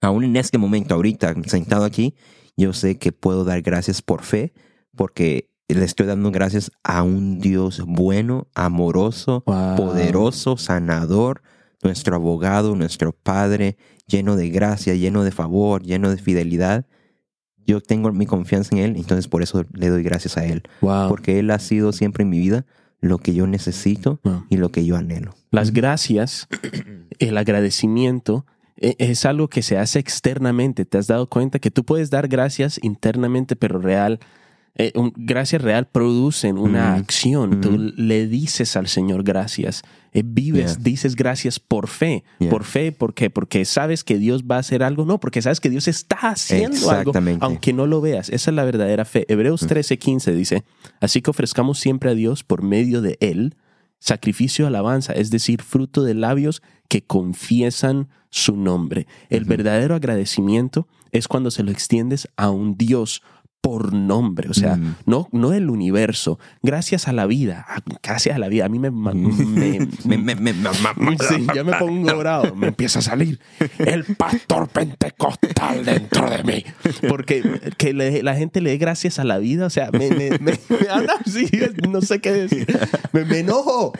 aún 0.02 0.24
en 0.24 0.36
este 0.36 0.58
momento, 0.58 0.96
ahorita, 0.96 1.36
sentado 1.46 1.86
aquí, 1.86 2.16
yo 2.56 2.74
sé 2.74 2.98
que 2.98 3.12
puedo 3.12 3.44
dar 3.44 3.62
gracias 3.62 4.02
por 4.02 4.24
fe, 4.24 4.54
porque 4.96 5.50
le 5.68 5.84
estoy 5.84 6.06
dando 6.08 6.32
gracias 6.32 6.72
a 6.84 7.04
un 7.04 7.40
Dios 7.40 7.84
bueno, 7.86 8.48
amoroso, 8.56 9.44
Wow. 9.46 9.76
poderoso, 9.76 10.58
sanador, 10.58 11.42
nuestro 11.84 12.16
abogado, 12.16 12.76
nuestro 12.76 13.12
Padre, 13.12 13.78
lleno 14.08 14.36
de 14.36 14.50
gracia, 14.50 14.96
lleno 14.96 15.24
de 15.24 15.32
favor, 15.32 15.84
lleno 15.84 16.10
de 16.10 16.18
fidelidad. 16.18 16.86
Yo 17.66 17.82
tengo 17.82 18.12
mi 18.14 18.26
confianza 18.26 18.76
en 18.76 18.82
Él, 18.82 18.96
entonces 18.96 19.28
por 19.28 19.44
eso 19.44 19.66
le 19.74 19.90
doy 19.90 20.02
gracias 20.04 20.38
a 20.38 20.46
Él, 20.46 20.64
Wow. 20.82 21.10
porque 21.10 21.40
Él 21.40 21.52
ha 21.52 21.60
sido 21.60 21.92
siempre 21.92 22.24
en 22.24 22.30
mi 22.30 22.40
vida 22.40 22.66
lo 23.02 23.18
que 23.20 23.34
yo 23.34 23.46
necesito 23.46 24.20
Wow. 24.24 24.46
y 24.50 24.58
lo 24.58 24.72
que 24.72 24.86
yo 24.86 24.96
anhelo. 24.96 25.36
Las 25.52 25.72
gracias, 25.74 26.48
el 27.20 27.38
agradecimiento, 27.38 28.46
e- 28.78 28.96
es 29.00 29.26
algo 29.26 29.50
que 29.50 29.62
se 29.62 29.78
hace 29.78 30.00
externamente. 30.00 30.86
¿Te 30.86 30.98
has 30.98 31.08
dado 31.08 31.28
cuenta 31.28 31.60
que 31.60 31.70
tú 31.72 31.84
puedes 31.84 32.10
dar 32.10 32.28
gracias 32.30 32.80
internamente, 32.82 33.56
pero 33.58 33.80
real? 33.80 34.20
Eh, 34.80 34.92
un- 34.96 35.12
gracias 35.16 35.62
real 35.62 35.88
producen 35.88 36.58
una 36.58 36.92
Mm. 36.92 37.00
acción. 37.00 37.62
Tú 37.62 37.78
le 37.78 38.28
dices 38.28 38.76
al 38.78 38.88
Señor 38.88 39.24
gracias. 39.24 39.82
Eh, 40.14 40.22
vives, 40.26 40.76
Yeah. 40.76 40.84
dices 40.84 41.16
gracias 41.16 41.60
por 41.60 41.88
fe. 41.88 42.24
Yeah. 42.40 42.50
¿Por 42.50 42.64
fe? 42.64 42.92
¿Por 42.92 43.14
qué? 43.14 43.30
Porque 43.30 43.66
sabes 43.66 44.04
que 44.04 44.18
Dios 44.18 44.44
va 44.44 44.56
a 44.58 44.60
hacer 44.60 44.84
algo. 44.84 45.04
No, 45.06 45.20
porque 45.20 45.42
sabes 45.42 45.60
que 45.60 45.70
Dios 45.70 45.88
está 45.88 46.18
haciendo 46.30 46.90
algo, 46.92 47.12
aunque 47.42 47.74
no 47.74 47.86
lo 47.88 48.02
veas. 48.02 48.30
Esa 48.30 48.52
es 48.52 48.56
la 48.56 48.64
verdadera 48.66 49.04
fe. 49.06 49.26
Hebreos 49.28 49.64
Mm. 49.64 49.68
13:15 49.68 50.34
dice, 50.34 50.64
así 51.02 51.22
que 51.22 51.30
ofrezcamos 51.32 51.80
siempre 51.80 52.12
a 52.12 52.14
Dios 52.16 52.44
por 52.44 52.62
medio 52.64 53.02
de 53.02 53.18
Él 53.20 53.56
sacrificio 54.00 54.68
alabanza, 54.68 55.14
es 55.14 55.32
decir, 55.32 55.64
fruto 55.64 56.04
de 56.04 56.14
labios 56.14 56.62
que 56.88 57.02
confiesan 57.04 58.10
su 58.30 58.56
nombre. 58.56 59.08
El 59.30 59.46
verdadero 59.46 59.96
agradecimiento 59.96 60.88
es 61.12 61.28
cuando 61.28 61.50
se 61.50 61.64
lo 61.64 61.72
extiendes 61.72 62.28
a 62.38 62.50
un 62.52 62.78
Dios 62.78 63.24
por 63.68 63.92
nombre, 63.92 64.48
o 64.50 64.54
sea, 64.54 64.78
Mm. 64.78 64.96
no, 65.08 65.28
no 65.34 65.52
el 65.52 65.70
universo, 65.70 66.40
gracias 66.64 67.10
a 67.10 67.12
la 67.12 67.26
vida, 67.26 67.66
gracias 68.02 68.34
a 68.38 68.40
la 68.40 68.48
vida. 68.48 68.64
A 68.64 68.70
mí 68.70 68.80
me... 68.80 68.92
me- 68.92 69.28
Sí, 71.28 71.46
ya 71.54 71.64
me 71.66 71.74
pongo 71.74 72.18
bravo, 72.18 72.56
me 72.56 72.68
empieza 72.68 73.00
a 73.00 73.02
salir 73.02 73.40
el 73.80 74.06
pastor 74.16 74.70
pentecostal 74.70 75.84
dentro 75.84 76.30
de 76.30 76.44
mí. 76.44 76.64
Porque 77.10 77.44
que 77.78 77.94
le- 77.94 78.24
la 78.24 78.36
gente 78.36 78.62
le 78.62 78.70
dé 78.70 78.78
gracias 78.78 79.20
a 79.20 79.26
la 79.26 79.38
vida, 79.38 79.66
o 79.66 79.70
sea, 79.70 79.90
me, 79.92 80.10
me, 80.12 80.30
me- 80.40 80.40
me 80.70 80.90
anda 80.90 81.14
así, 81.26 81.50
no 81.90 82.02
sé 82.02 82.20
qué 82.22 82.32
decir. 82.32 82.68
Me, 83.12 83.26
me 83.26 83.40
enojo, 83.40 83.92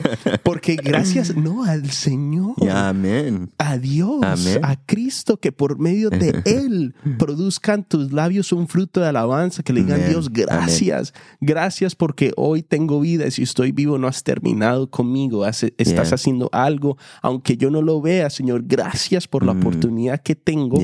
porque 0.42 0.76
gracias, 0.76 1.36
no, 1.36 1.64
al 1.64 1.90
Señor. 1.90 2.54
Amén. 2.70 3.50
A 3.58 3.76
Dios, 3.76 4.22
Amén. 4.22 4.60
a 4.62 4.76
Cristo, 4.76 5.38
que 5.38 5.52
por 5.52 5.78
medio 5.78 6.08
de 6.10 6.40
Él 6.46 6.94
produzcan 7.18 7.84
tus 7.84 8.12
labios 8.12 8.52
un 8.52 8.66
fruto 8.68 9.00
de 9.00 9.08
alabanza. 9.08 9.57
Que 9.62 9.72
le 9.72 9.82
digan, 9.82 9.98
Amén. 10.00 10.10
Dios, 10.10 10.30
gracias, 10.32 11.12
gracias 11.40 11.94
porque 11.94 12.32
hoy 12.36 12.62
tengo 12.62 13.00
vida 13.00 13.26
y 13.26 13.30
si 13.30 13.42
estoy 13.42 13.72
vivo 13.72 13.98
no 13.98 14.06
has 14.08 14.22
terminado 14.22 14.90
conmigo, 14.90 15.44
Hace- 15.44 15.74
estás 15.78 16.12
haciendo 16.12 16.48
algo, 16.52 16.96
aunque 17.22 17.56
yo 17.56 17.70
no 17.70 17.82
lo 17.82 18.00
vea, 18.00 18.30
Señor, 18.30 18.62
gracias 18.66 19.26
por 19.28 19.44
la 19.44 19.54
Mm. 19.54 19.58
oportunidad 19.60 20.22
que 20.22 20.34
tengo 20.34 20.78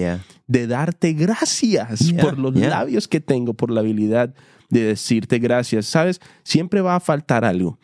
de 0.46 0.66
darte 0.66 1.12
gracias 1.14 2.12
por 2.20 2.38
los 2.38 2.54
labios 2.54 3.08
que 3.08 3.20
tengo, 3.20 3.54
por 3.54 3.70
la 3.70 3.80
habilidad 3.80 4.34
de 4.70 4.80
decirte 4.82 5.38
gracias. 5.38 5.87
Sabes, 5.87 6.20
siempre 6.42 6.80
va 6.80 6.96
a 6.96 7.00
faltar 7.00 7.44
algo. 7.44 7.78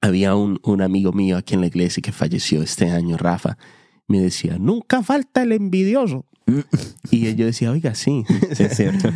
Había 0.00 0.34
un, 0.34 0.60
un 0.62 0.82
amigo 0.82 1.12
mío 1.12 1.36
aquí 1.36 1.54
en 1.54 1.60
la 1.62 1.66
iglesia 1.66 2.00
que 2.02 2.12
falleció 2.12 2.62
este 2.62 2.90
año, 2.90 3.16
Rafa. 3.16 3.56
Me 4.08 4.20
decía, 4.20 4.56
nunca 4.58 5.02
falta 5.02 5.42
el 5.42 5.52
envidioso. 5.52 6.26
Y 7.10 7.34
yo 7.34 7.44
decía, 7.46 7.70
oiga, 7.72 7.94
sí. 7.94 8.24
Es 8.50 8.76
cierto. 8.76 9.08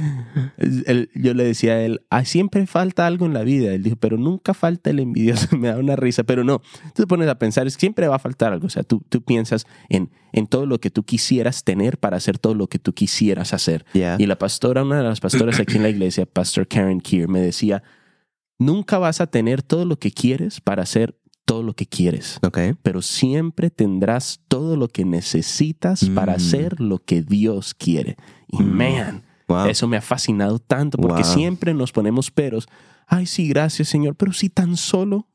Él- 0.58 1.10
yo 1.14 1.32
le 1.34 1.44
decía 1.44 1.74
a 1.74 1.82
él, 1.82 2.00
"Ah, 2.10 2.24
siempre 2.24 2.66
falta 2.66 3.06
algo 3.06 3.26
en 3.26 3.34
la 3.34 3.42
vida. 3.44 3.72
Él 3.72 3.82
dijo, 3.82 3.96
pero 3.96 4.16
nunca 4.16 4.52
falta 4.54 4.90
el 4.90 4.98
envidioso. 4.98 5.46
Me 5.56 5.68
da 5.68 5.78
una 5.78 5.96
risa, 5.96 6.24
pero 6.24 6.42
no. 6.44 6.58
Tú 6.94 7.02
te 7.02 7.06
pones 7.06 7.28
a 7.28 7.38
pensar, 7.38 7.66
es 7.66 7.76
que 7.76 7.80
siempre 7.80 8.08
va 8.08 8.16
a 8.16 8.18
faltar 8.18 8.52
algo. 8.52 8.66
O 8.66 8.70
sea, 8.70 8.82
tú, 8.82 9.02
tú 9.08 9.22
piensas 9.22 9.66
en, 9.88 10.10
en 10.32 10.46
todo 10.46 10.66
lo 10.66 10.80
que 10.80 10.90
tú 10.90 11.04
quisieras 11.04 11.62
tener 11.64 11.98
para 11.98 12.16
hacer 12.16 12.38
todo 12.38 12.54
lo 12.54 12.66
que 12.66 12.78
tú 12.78 12.92
quisieras 12.94 13.54
hacer. 13.54 13.84
Yeah. 13.92 14.16
Y 14.18 14.26
la 14.26 14.36
pastora, 14.38 14.82
una 14.82 14.98
de 14.98 15.04
las 15.04 15.20
pastoras 15.20 15.60
aquí 15.60 15.76
en 15.76 15.82
la 15.84 15.88
iglesia, 15.90 16.26
Pastor 16.26 16.66
Karen 16.66 17.00
Keir, 17.00 17.28
me 17.28 17.40
decía, 17.40 17.82
nunca 18.58 18.98
vas 18.98 19.20
a 19.20 19.28
tener 19.28 19.62
todo 19.62 19.84
lo 19.84 19.98
que 19.98 20.10
quieres 20.10 20.60
para 20.60 20.82
hacer 20.82 21.16
todo 21.50 21.62
lo 21.64 21.74
que 21.74 21.86
quieres, 21.86 22.38
Ok. 22.42 22.58
pero 22.82 23.02
siempre 23.02 23.70
tendrás 23.70 24.40
todo 24.48 24.76
lo 24.76 24.86
que 24.88 25.04
necesitas 25.04 26.08
para 26.14 26.32
Mm. 26.32 26.36
hacer 26.36 26.80
lo 26.80 26.98
que 26.98 27.22
Dios 27.22 27.74
quiere. 27.74 28.16
Y 28.48 28.62
Mm. 28.62 28.76
man, 28.76 29.22
Wow. 29.48 29.66
eso 29.66 29.88
me 29.88 29.96
ha 29.96 30.00
fascinado 30.02 30.58
tanto 30.60 30.96
porque 30.98 31.22
Wow. 31.22 31.32
siempre 31.34 31.74
nos 31.74 31.90
ponemos 31.92 32.30
peros. 32.30 32.68
Ay, 33.06 33.26
sí, 33.26 33.48
gracias 33.48 33.88
Señor, 33.88 34.14
pero 34.14 34.32
si 34.32 34.48
tan 34.48 34.76
solo 34.76 35.26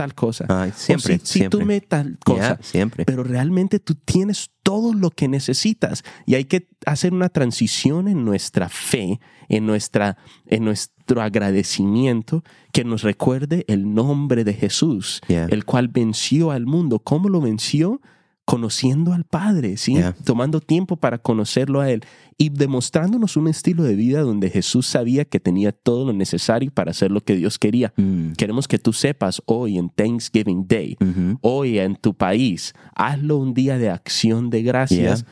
tal 0.00 0.14
cosa. 0.14 0.46
Ay, 0.48 0.72
siempre, 0.74 1.18
si, 1.18 1.26
si 1.26 1.32
siempre. 1.40 1.60
tú 1.60 1.66
me 1.66 1.80
tal 1.82 2.18
cosa. 2.24 2.40
Yeah, 2.40 2.58
siempre. 2.62 3.04
Pero 3.04 3.22
realmente 3.22 3.80
tú 3.80 3.94
tienes 3.94 4.50
todo 4.62 4.94
lo 4.94 5.10
que 5.10 5.28
necesitas 5.28 6.04
y 6.24 6.36
hay 6.36 6.46
que 6.46 6.68
hacer 6.86 7.12
una 7.12 7.28
transición 7.28 8.08
en 8.08 8.24
nuestra 8.24 8.70
fe, 8.70 9.20
en, 9.50 9.66
nuestra, 9.66 10.16
en 10.46 10.64
nuestro 10.64 11.20
agradecimiento, 11.20 12.42
que 12.72 12.82
nos 12.84 13.02
recuerde 13.02 13.66
el 13.68 13.92
nombre 13.94 14.44
de 14.44 14.54
Jesús, 14.54 15.20
Yeah. 15.28 15.46
el 15.50 15.64
cual 15.66 15.88
venció 15.88 16.50
al 16.50 16.64
mundo. 16.64 17.00
¿Cómo 17.00 17.28
lo 17.28 17.42
venció? 17.42 18.00
Conociendo 18.44 19.12
al 19.12 19.24
Padre, 19.24 19.76
¿sí? 19.76 19.94
Yeah. 19.94 20.16
Tomando 20.24 20.60
tiempo 20.60 20.96
para 20.96 21.18
conocerlo 21.18 21.80
a 21.80 21.90
Él 21.90 22.02
y 22.36 22.48
demostrándonos 22.48 23.36
un 23.36 23.46
estilo 23.46 23.84
de 23.84 23.94
vida 23.94 24.22
donde 24.22 24.50
Jesús 24.50 24.86
sabía 24.86 25.24
que 25.24 25.38
tenía 25.38 25.70
todo 25.70 26.06
lo 26.06 26.12
necesario 26.12 26.72
para 26.72 26.90
hacer 26.90 27.12
lo 27.12 27.20
que 27.20 27.36
Dios 27.36 27.58
quería. 27.60 27.92
Mm. 27.96 28.32
Queremos 28.32 28.66
que 28.66 28.78
tú 28.80 28.92
sepas 28.92 29.40
hoy 29.46 29.78
en 29.78 29.88
Thanksgiving 29.88 30.66
Day, 30.66 30.96
Ujú. 31.00 31.38
hoy 31.42 31.78
en 31.78 31.94
tu 31.94 32.14
país, 32.14 32.74
hazlo 32.96 33.36
un 33.36 33.54
día 33.54 33.78
de 33.78 33.90
acción 33.90 34.50
de 34.50 34.62
gracias 34.62 35.26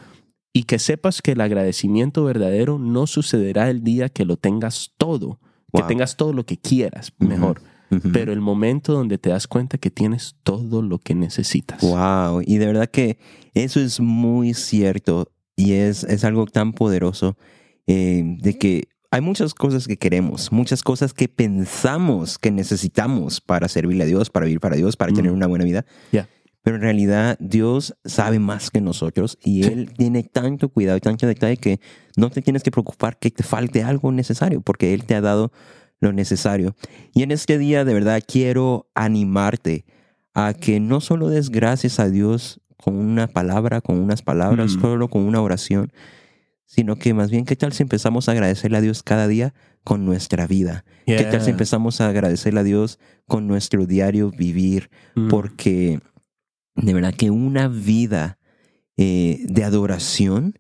y 0.53 0.63
que 0.65 0.79
sepas 0.79 1.21
que 1.21 1.33
el 1.33 1.41
agradecimiento 1.41 2.25
verdadero 2.25 2.79
no 2.79 3.07
sucederá 3.07 3.69
el 3.71 3.83
día 3.83 4.09
que 4.11 4.25
lo 4.25 4.37
tengas 4.37 4.93
todo, 4.97 5.41
que 5.73 5.83
tengas 5.83 6.17
todo 6.17 6.33
lo 6.33 6.47
que 6.47 6.57
quieras, 6.57 7.13
Ujú. 7.21 7.55
Pero 8.13 8.33
el 8.33 8.41
momento 8.41 8.93
donde 8.93 9.19
te 9.19 9.31
das 9.31 9.47
cuenta 9.47 9.79
que 9.79 9.91
tienes 9.91 10.37
todo 10.43 10.83
lo 10.83 10.99
que 10.99 11.15
necesitas. 11.15 11.81
Wow, 11.81 12.43
y 12.45 12.59
de 12.59 12.67
verdad 12.67 12.89
que 12.91 13.19
eso 13.55 13.81
es 13.81 14.01
muy 14.01 14.55
cierto 14.55 15.33
y 15.57 15.73
es, 15.73 16.05
es 16.05 16.25
algo 16.25 16.47
tan 16.47 16.73
poderoso 16.73 17.37
eh, 17.87 18.23
de 18.41 18.59
que 18.59 18.89
hay 19.11 19.23
muchas 19.23 19.55
cosas 19.55 19.87
que 19.89 19.97
queremos, 19.97 20.53
muchas 20.53 20.83
cosas 20.83 21.15
que 21.15 21.29
pensamos 21.29 22.39
que 22.39 22.51
necesitamos 22.51 23.41
para 23.41 23.69
servirle 23.69 24.05
a 24.05 24.07
Dios, 24.07 24.29
para 24.31 24.45
vivir 24.47 24.61
para 24.61 24.77
Dios, 24.77 24.97
para 24.97 25.13
Mm. 25.13 25.15
tener 25.15 25.33
una 25.33 25.47
buena 25.47 25.65
vida. 25.65 25.87
Ya. 26.13 26.29
Pero 26.63 26.77
en 26.77 26.83
realidad 26.83 27.39
Dios 27.41 27.97
sabe 28.05 28.39
más 28.39 28.71
que 28.71 28.83
nosotros 28.83 29.39
y 29.43 29.63
Sí. 29.63 29.71
Él 29.73 29.93
tiene 29.97 30.23
tanto 30.25 30.69
cuidado 30.69 30.99
y 30.99 31.01
tanto 31.01 31.27
detalle 31.27 31.57
que 31.57 31.81
no 32.17 32.29
te 32.29 32.43
tienes 32.43 32.63
que 32.63 32.71
preocupar 32.71 33.19
que 33.19 33.31
te 33.31 33.43
falte 33.43 33.83
algo 33.83 34.13
necesario 34.13 34.61
porque 34.61 34.93
Él 34.93 35.05
te 35.05 35.15
ha 35.15 35.23
dado 35.23 35.51
lo 36.01 36.13
necesario. 36.13 36.75
Y 37.15 37.23
en 37.23 37.31
este 37.33 37.59
día 37.59 37.85
de 37.85 37.95
verdad 37.95 38.23
quiero 38.27 38.89
animarte 38.95 39.85
a 40.35 40.55
que 40.55 40.79
no 40.81 41.01
solo 41.01 41.29
des 41.29 41.51
gracias 41.51 41.99
a 41.99 42.09
Dios 42.09 42.61
con 42.77 42.95
una 42.97 43.27
palabra, 43.27 43.81
con 43.81 43.99
unas 43.99 44.23
palabras, 44.23 44.77
Mm. 44.77 44.81
solo 44.81 45.09
con 45.09 45.23
una 45.23 45.41
oración, 45.41 45.91
sino 46.65 46.97
que 46.97 47.15
más 47.15 47.31
bien, 47.31 47.45
¿qué 47.45 47.57
tal 47.57 47.73
si 47.73 47.83
empezamos 47.83 48.29
a 48.29 48.33
agradecerle 48.33 48.77
a 48.79 48.81
Dios 48.81 49.03
cada 49.03 49.27
día 49.27 49.55
con 49.85 50.05
nuestra 50.05 50.47
vida? 50.47 50.85
¿Qué 51.07 51.25
tal 51.25 51.41
si 51.41 51.47
Yeah. 51.47 51.53
empezamos 51.53 52.01
a 52.01 52.09
agradecerle 52.09 52.61
a 52.61 52.65
Dios 52.65 52.99
con 53.27 53.47
nuestro 53.49 53.87
diario 53.87 54.31
vivir? 54.31 54.91
Mm. 55.17 55.29
Porque 55.29 56.01
de 56.77 56.95
verdad 56.95 57.15
que 57.15 57.31
una 57.31 57.67
vida 57.69 58.39
eh, 59.01 59.45
de 59.49 59.63
adoración 59.65 60.59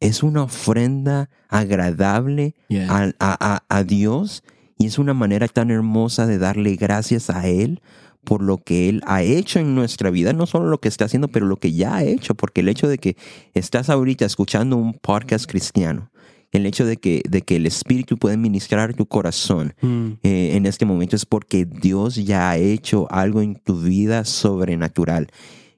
es 0.00 0.22
una 0.22 0.42
ofrenda 0.44 1.28
agradable 1.48 2.54
Yeah. 2.68 2.86
a, 2.90 3.02
a- 3.18 3.54
a- 3.56 3.64
a 3.68 3.84
Dios 3.84 4.42
y 4.80 4.86
es 4.86 4.98
una 4.98 5.12
manera 5.12 5.46
tan 5.46 5.70
hermosa 5.70 6.26
de 6.26 6.38
darle 6.38 6.74
gracias 6.74 7.28
a 7.28 7.46
Él 7.46 7.82
por 8.24 8.42
lo 8.42 8.56
que 8.56 8.88
Él 8.88 9.02
ha 9.06 9.22
hecho 9.22 9.58
en 9.58 9.74
nuestra 9.74 10.08
vida, 10.10 10.32
no 10.32 10.46
solo 10.46 10.68
lo 10.68 10.80
que 10.80 10.88
está 10.88 11.04
haciendo, 11.04 11.28
pero 11.28 11.44
lo 11.46 11.56
que 11.58 11.72
ya 11.72 11.96
ha 11.96 12.02
hecho, 12.04 12.34
porque 12.34 12.62
el 12.62 12.68
hecho 12.70 12.88
de 12.88 12.96
que 12.96 13.16
estás 13.52 13.90
ahorita 13.90 14.24
escuchando 14.24 14.76
un 14.76 14.94
podcast 14.94 15.44
cristiano, 15.48 16.10
el 16.50 16.64
hecho 16.64 16.86
de 16.86 16.96
que, 16.96 17.22
de 17.28 17.42
que 17.42 17.56
el 17.56 17.66
Espíritu 17.66 18.16
puede 18.16 18.38
ministrar 18.38 18.94
tu 18.94 19.04
corazón 19.04 19.74
Mm. 19.82 20.12
eh, 20.22 20.56
en 20.56 20.64
este 20.64 20.86
momento 20.86 21.14
es 21.14 21.26
porque 21.26 21.66
Dios 21.66 22.16
ya 22.16 22.50
ha 22.50 22.56
hecho 22.56 23.06
algo 23.10 23.42
en 23.42 23.56
tu 23.56 23.80
vida 23.82 24.24
sobrenatural. 24.24 25.28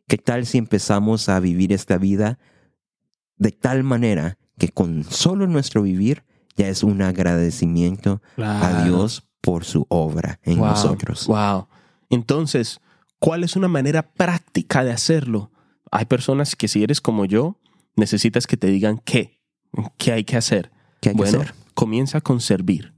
¿Qué 0.07 0.17
tal 0.17 0.47
si 0.47 0.59
empezamos 0.59 1.29
a 1.29 1.41
vivir 1.41 1.73
esta 1.73 1.99
vida 1.99 2.39
de 3.37 3.51
tal 3.51 3.83
manera 3.83 4.39
que 4.59 4.69
con 4.69 5.03
solo 5.05 5.49
nuestro 5.49 5.83
vivir 5.83 6.23
ya 6.57 6.69
es 6.69 6.83
un 6.83 7.03
agradecimiento 7.03 8.21
a. 8.39 8.85
Dios 8.85 9.25
por 9.41 9.65
su 9.65 9.87
obra 9.89 10.39
en 10.45 10.59
Wow, 10.59 10.69
nosotros? 10.69 11.27
Wow. 11.27 11.67
Entonces, 12.11 12.81
¿cuál 13.19 13.45
es 13.45 13.57
una 13.57 13.69
manera 13.69 14.03
práctica 14.13 14.85
de 14.85 14.93
hacerlo? 14.93 15.51
Hay 15.91 16.05
personas 16.05 16.55
que 16.57 16.69
si 16.69 16.83
eres 16.83 17.01
como 17.01 17.25
yo, 17.25 17.59
necesitas 17.97 18.47
que 18.47 18.57
te 18.57 18.69
digan 18.69 19.01
qué, 19.05 19.41
qué 19.99 20.13
hay 20.13 20.25
que 20.25 20.37
hacer. 20.37 20.71
¿Qué 21.01 21.11
hay 21.11 21.15
que 21.15 21.23
bueno, 21.23 21.41
hacer? 21.41 21.55
comienza 21.75 22.21
con 22.21 22.41
servir. 22.41 22.93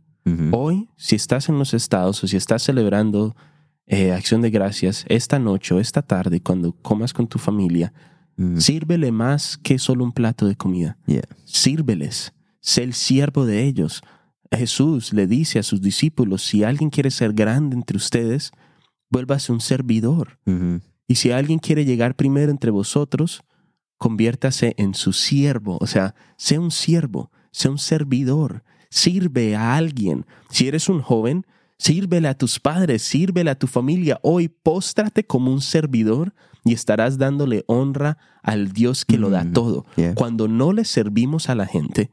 Hoy, 0.53 0.89
si 0.97 1.17
estás 1.17 1.51
en 1.51 1.59
los 1.59 1.75
estados 1.75 2.25
o 2.25 2.27
si 2.27 2.39
estás 2.39 2.63
celebrando 2.63 3.37
eh, 3.87 4.13
acción 4.13 4.41
de 4.41 4.49
gracias 4.49 5.05
esta 5.09 5.39
noche 5.39 5.75
o 5.75 5.81
esta 5.81 6.01
tarde, 6.01 6.41
cuando 6.41 6.73
comas 6.73 7.13
con 7.13 7.27
tu 7.27 7.39
familia, 7.39 7.93
sírvele 8.57 9.13
más 9.13 9.59
que 9.59 9.79
solo 9.79 10.03
un 10.03 10.13
plato 10.13 10.47
de 10.47 10.57
comida. 10.57 10.97
yeah. 11.07 11.23
Sírveles, 11.45 12.33
sé 12.65 12.83
el 12.83 12.95
siervo 12.95 13.45
de 13.45 13.65
ellos. 13.65 14.03
Jesús 14.51 15.13
le 15.13 15.27
dice 15.27 15.59
a 15.59 15.63
sus 15.63 15.81
discípulos, 15.83 16.43
si 16.43 16.65
alguien 16.65 16.89
quiere 16.89 17.11
ser 17.11 17.33
grande 17.35 17.77
entre 17.77 17.97
ustedes, 17.99 18.53
vuélvase 19.11 19.53
un 19.53 19.61
servidor. 19.61 20.39
Y 21.07 21.17
si 21.17 21.31
alguien 21.31 21.59
quiere 21.59 21.85
llegar 21.85 22.17
primero 22.17 22.51
entre 22.51 22.71
vosotros, 22.71 23.43
conviértase 23.99 24.75
en 24.79 24.95
su 24.95 25.13
siervo. 25.13 25.79
O 25.81 25.87
sea, 25.87 26.15
sea 26.37 26.61
un 26.61 26.71
siervo, 26.71 27.31
sea 27.51 27.71
un 27.71 27.79
servidor, 27.79 28.65
sirve 28.91 29.57
a 29.57 29.77
alguien. 29.77 30.25
Si 30.51 30.67
eres 30.69 30.89
un 30.89 31.01
joven, 31.03 31.47
sírvele 31.79 32.29
a 32.29 32.35
tus 32.39 32.61
padres, 32.61 33.03
sírvele 33.03 33.51
a 33.51 33.59
tu 33.59 33.67
familia. 33.67 34.19
Hoy 34.23 34.49
póstrate 34.49 35.27
como 35.27 35.53
un 35.53 35.61
servidor 35.61 36.33
y 36.65 36.73
estarás 36.73 37.19
dándole 37.19 37.65
honra 37.67 38.17
al 38.43 38.73
Dios 38.73 39.05
que 39.05 39.19
lo 39.19 39.31
da 39.31 39.45
Mm, 39.45 39.53
todo. 39.53 39.85
yeah. 39.97 40.15
Cuando 40.15 40.49
no 40.49 40.73
le 40.73 40.85
servimos 40.85 41.49
a 41.51 41.55
la 41.55 41.67
gente, 41.67 42.11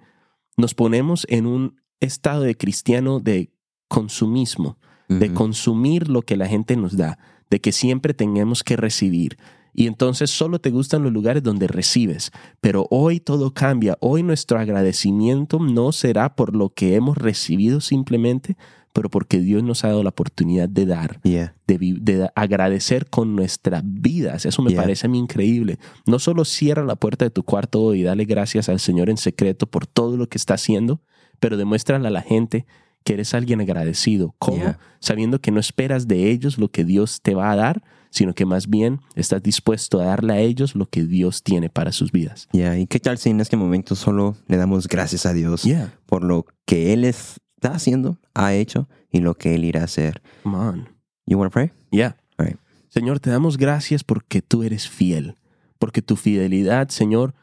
nos 0.61 0.73
ponemos 0.73 1.25
en 1.29 1.45
un 1.45 1.81
estado 1.99 2.43
de 2.43 2.55
cristiano 2.55 3.19
de 3.19 3.51
consumismo 3.89 4.77
de 5.19 5.33
consumir 5.33 6.09
lo 6.09 6.21
que 6.21 6.37
la 6.37 6.47
gente 6.47 6.75
nos 6.75 6.95
da, 6.95 7.19
de 7.49 7.59
que 7.59 7.71
siempre 7.71 8.13
tengamos 8.13 8.63
que 8.63 8.77
recibir. 8.77 9.37
Y 9.73 9.87
entonces 9.87 10.29
solo 10.29 10.59
te 10.59 10.69
gustan 10.69 11.03
los 11.03 11.13
lugares 11.13 11.43
donde 11.43 11.67
recibes. 11.67 12.31
Pero 12.59 12.87
hoy 12.89 13.19
todo 13.19 13.53
cambia. 13.53 13.97
Hoy 14.01 14.21
nuestro 14.21 14.59
agradecimiento 14.59 15.59
no 15.59 15.91
será 15.91 16.35
por 16.35 16.55
lo 16.55 16.69
que 16.69 16.95
hemos 16.95 17.17
recibido 17.17 17.79
simplemente, 17.79 18.57
pero 18.93 19.09
porque 19.09 19.39
Dios 19.39 19.63
nos 19.63 19.83
ha 19.83 19.89
dado 19.89 20.03
la 20.03 20.09
oportunidad 20.09 20.67
de 20.69 20.85
dar, 20.85 21.19
Yeah. 21.23 21.55
de, 21.67 22.29
agradecer 22.35 23.09
con 23.09 23.35
nuestras 23.35 23.83
vidas. 23.85 24.45
Eso 24.45 24.61
me 24.61 24.71
Yeah. 24.71 24.81
parece 24.81 25.07
a 25.07 25.09
mí 25.09 25.17
increíble. 25.19 25.79
No 26.05 26.19
solo 26.19 26.45
cierra 26.45 26.83
la 26.83 26.95
puerta 26.95 27.25
de 27.25 27.31
tu 27.31 27.43
cuarto 27.43 27.81
hoy 27.81 28.01
y 28.01 28.03
dale 28.03 28.25
gracias 28.25 28.69
al 28.69 28.79
Señor 28.79 29.09
en 29.09 29.17
secreto 29.17 29.67
por 29.67 29.87
todo 29.87 30.17
lo 30.17 30.27
que 30.27 30.37
está 30.37 30.55
haciendo, 30.55 31.01
pero 31.39 31.57
demuéstrale 31.57 32.07
a 32.07 32.11
la 32.11 32.21
gente 32.21 32.65
que 33.03 33.13
eres 33.13 33.33
alguien 33.33 33.61
agradecido. 33.61 34.35
¿Cómo? 34.37 34.57
Yeah. 34.57 34.79
Sabiendo 34.99 35.39
que 35.39 35.51
no 35.51 35.59
esperas 35.59 36.07
de 36.07 36.29
ellos 36.29 36.57
lo 36.57 36.69
que 36.69 36.83
Dios 36.85 37.21
te 37.21 37.33
va 37.33 37.51
a 37.51 37.55
dar, 37.55 37.81
sino 38.11 38.33
que 38.35 38.45
más 38.45 38.69
bien 38.69 38.99
estás 39.15 39.41
dispuesto 39.41 40.01
a 40.01 40.05
darle 40.05 40.33
a 40.33 40.39
ellos 40.39 40.75
lo 40.75 40.85
que 40.85 41.05
Dios 41.05 41.43
tiene 41.43 41.69
para 41.69 41.93
sus 41.93 42.11
vidas. 42.11 42.47
Yeah. 42.51 42.77
¿Y 42.77 42.85
qué 42.85 42.99
tal 42.99 43.17
si 43.17 43.29
en 43.29 43.39
este 43.39 43.55
momento 43.57 43.95
solo 43.95 44.35
le 44.47 44.57
damos 44.57 44.87
gracias 44.87 45.25
a 45.25 45.33
Dios 45.33 45.63
Yeah. 45.63 45.93
por 46.05 46.23
lo 46.23 46.45
que 46.65 46.91
Él 46.93 47.05
es 47.05 47.39
está 47.61 47.75
haciendo, 47.75 48.17
ha 48.33 48.55
hecho 48.55 48.89
y 49.11 49.19
lo 49.19 49.35
que 49.35 49.53
Él 49.53 49.65
irá 49.65 49.81
a 49.81 49.85
hacer. 49.85 50.23
Come 50.41 50.57
on. 50.57 50.89
You 51.27 51.37
want 51.37 51.51
to 51.51 51.53
pray? 51.53 51.71
Yeah. 51.91 52.17
All 52.37 52.47
right. 52.47 52.59
Señor, 52.89 53.19
te 53.19 53.29
damos 53.29 53.57
gracias 53.57 54.03
porque 54.03 54.41
tú 54.41 54.63
eres 54.63 54.89
fiel, 54.89 55.35
porque 55.77 56.01
tu 56.01 56.15
fidelidad, 56.15 56.89
Señor, 56.89 57.35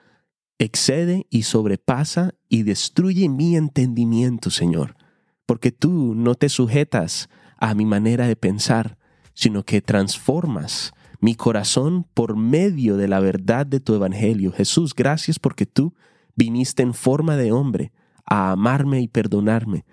excede 0.58 1.26
y 1.30 1.44
sobrepasa 1.44 2.34
y 2.48 2.64
destruye 2.64 3.28
mi 3.28 3.56
entendimiento, 3.56 4.50
Señor, 4.50 4.96
porque 5.46 5.70
tú 5.70 6.14
no 6.16 6.34
te 6.34 6.48
sujetas 6.48 7.28
a 7.56 7.74
mi 7.74 7.86
manera 7.86 8.26
de 8.26 8.34
pensar, 8.34 8.98
sino 9.34 9.62
que 9.62 9.80
transformas 9.80 10.92
mi 11.20 11.36
corazón 11.36 12.06
por 12.12 12.36
medio 12.36 12.96
de 12.96 13.06
la 13.06 13.20
verdad 13.20 13.66
de 13.66 13.78
tu 13.78 13.94
evangelio. 13.94 14.50
Jesús, 14.52 14.94
gracias 14.94 15.38
porque 15.38 15.64
tú 15.64 15.94
viniste 16.34 16.82
en 16.82 16.92
forma 16.92 17.36
de 17.36 17.52
hombre 17.52 17.92
a 18.26 18.50
amarme 18.50 19.00
y 19.00 19.08
perdonarme. 19.08 19.84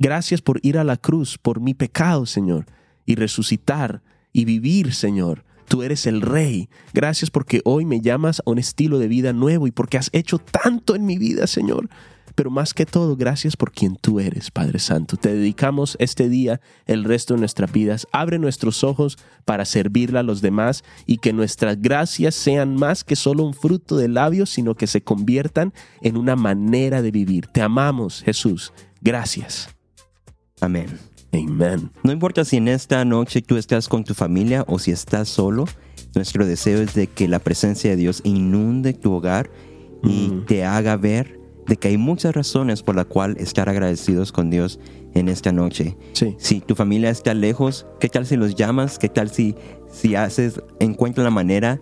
Gracias 0.00 0.40
por 0.40 0.60
ir 0.62 0.78
a 0.78 0.84
la 0.84 0.96
cruz 0.96 1.36
por 1.36 1.60
mi 1.60 1.74
pecado, 1.74 2.24
Señor, 2.24 2.64
y 3.04 3.16
resucitar 3.16 4.02
y 4.32 4.46
vivir, 4.46 4.94
Señor. 4.94 5.44
Tú 5.68 5.82
eres 5.82 6.06
el 6.06 6.22
Rey. 6.22 6.70
Gracias 6.94 7.30
porque 7.30 7.60
hoy 7.66 7.84
me 7.84 8.00
llamas 8.00 8.40
a 8.40 8.50
un 8.50 8.58
estilo 8.58 8.98
de 8.98 9.08
vida 9.08 9.34
nuevo 9.34 9.66
y 9.66 9.72
porque 9.72 9.98
has 9.98 10.08
hecho 10.14 10.38
tanto 10.38 10.94
en 10.94 11.04
mi 11.04 11.18
vida, 11.18 11.46
Señor. 11.46 11.90
Pero 12.34 12.50
más 12.50 12.72
que 12.72 12.86
todo, 12.86 13.14
gracias 13.14 13.56
por 13.56 13.72
quien 13.72 13.96
tú 13.96 14.20
eres, 14.20 14.50
Padre 14.50 14.78
Santo. 14.78 15.18
Te 15.18 15.34
dedicamos 15.34 15.96
este 16.00 16.30
día, 16.30 16.62
el 16.86 17.04
resto 17.04 17.34
de 17.34 17.40
nuestras 17.40 17.70
vidas. 17.70 18.06
Abre 18.10 18.38
nuestros 18.38 18.82
ojos 18.82 19.18
para 19.44 19.66
servirle 19.66 20.20
a 20.20 20.22
los 20.22 20.40
demás 20.40 20.82
y 21.04 21.18
que 21.18 21.34
nuestras 21.34 21.78
gracias 21.78 22.34
sean 22.34 22.74
más 22.74 23.04
que 23.04 23.16
solo 23.16 23.44
un 23.44 23.52
fruto 23.52 23.98
de 23.98 24.08
labios, 24.08 24.48
sino 24.48 24.74
que 24.76 24.86
se 24.86 25.02
conviertan 25.02 25.74
en 26.00 26.16
una 26.16 26.36
manera 26.36 27.02
de 27.02 27.10
vivir. 27.10 27.48
Te 27.48 27.60
amamos, 27.60 28.22
Jesús. 28.22 28.72
Gracias. 29.02 29.68
Amén. 30.60 30.86
Amen. 31.32 31.90
No 32.02 32.12
importa 32.12 32.44
si 32.44 32.56
en 32.56 32.68
esta 32.68 33.04
noche 33.04 33.40
tú 33.40 33.56
estás 33.56 33.88
con 33.88 34.02
tu 34.04 34.14
familia 34.14 34.64
o 34.66 34.78
si 34.78 34.90
estás 34.90 35.28
solo, 35.28 35.64
nuestro 36.14 36.44
deseo 36.44 36.80
es 36.82 36.94
de 36.94 37.06
que 37.06 37.28
la 37.28 37.38
presencia 37.38 37.90
de 37.90 37.96
Dios 37.96 38.20
inunde 38.24 38.92
tu 38.94 39.12
hogar 39.12 39.50
y 40.02 40.28
Mm. 40.30 40.46
te 40.46 40.64
haga 40.64 40.96
ver 40.96 41.38
de 41.66 41.76
que 41.76 41.88
hay 41.88 41.98
muchas 41.98 42.34
razones 42.34 42.82
por 42.82 42.96
la 42.96 43.04
cual 43.04 43.36
estar 43.38 43.68
agradecidos 43.68 44.32
con 44.32 44.50
Dios 44.50 44.80
en 45.14 45.28
esta 45.28 45.52
noche. 45.52 45.96
Sí. 46.14 46.34
Si 46.38 46.60
tu 46.60 46.74
familia 46.74 47.10
está 47.10 47.32
lejos, 47.32 47.86
¿qué 48.00 48.08
tal 48.08 48.26
si 48.26 48.36
los 48.36 48.56
llamas? 48.56 48.98
¿Qué 48.98 49.08
tal 49.08 49.30
si, 49.30 49.54
si 49.92 50.16
haces, 50.16 50.60
encuentras 50.80 51.22
la 51.24 51.30
manera 51.30 51.80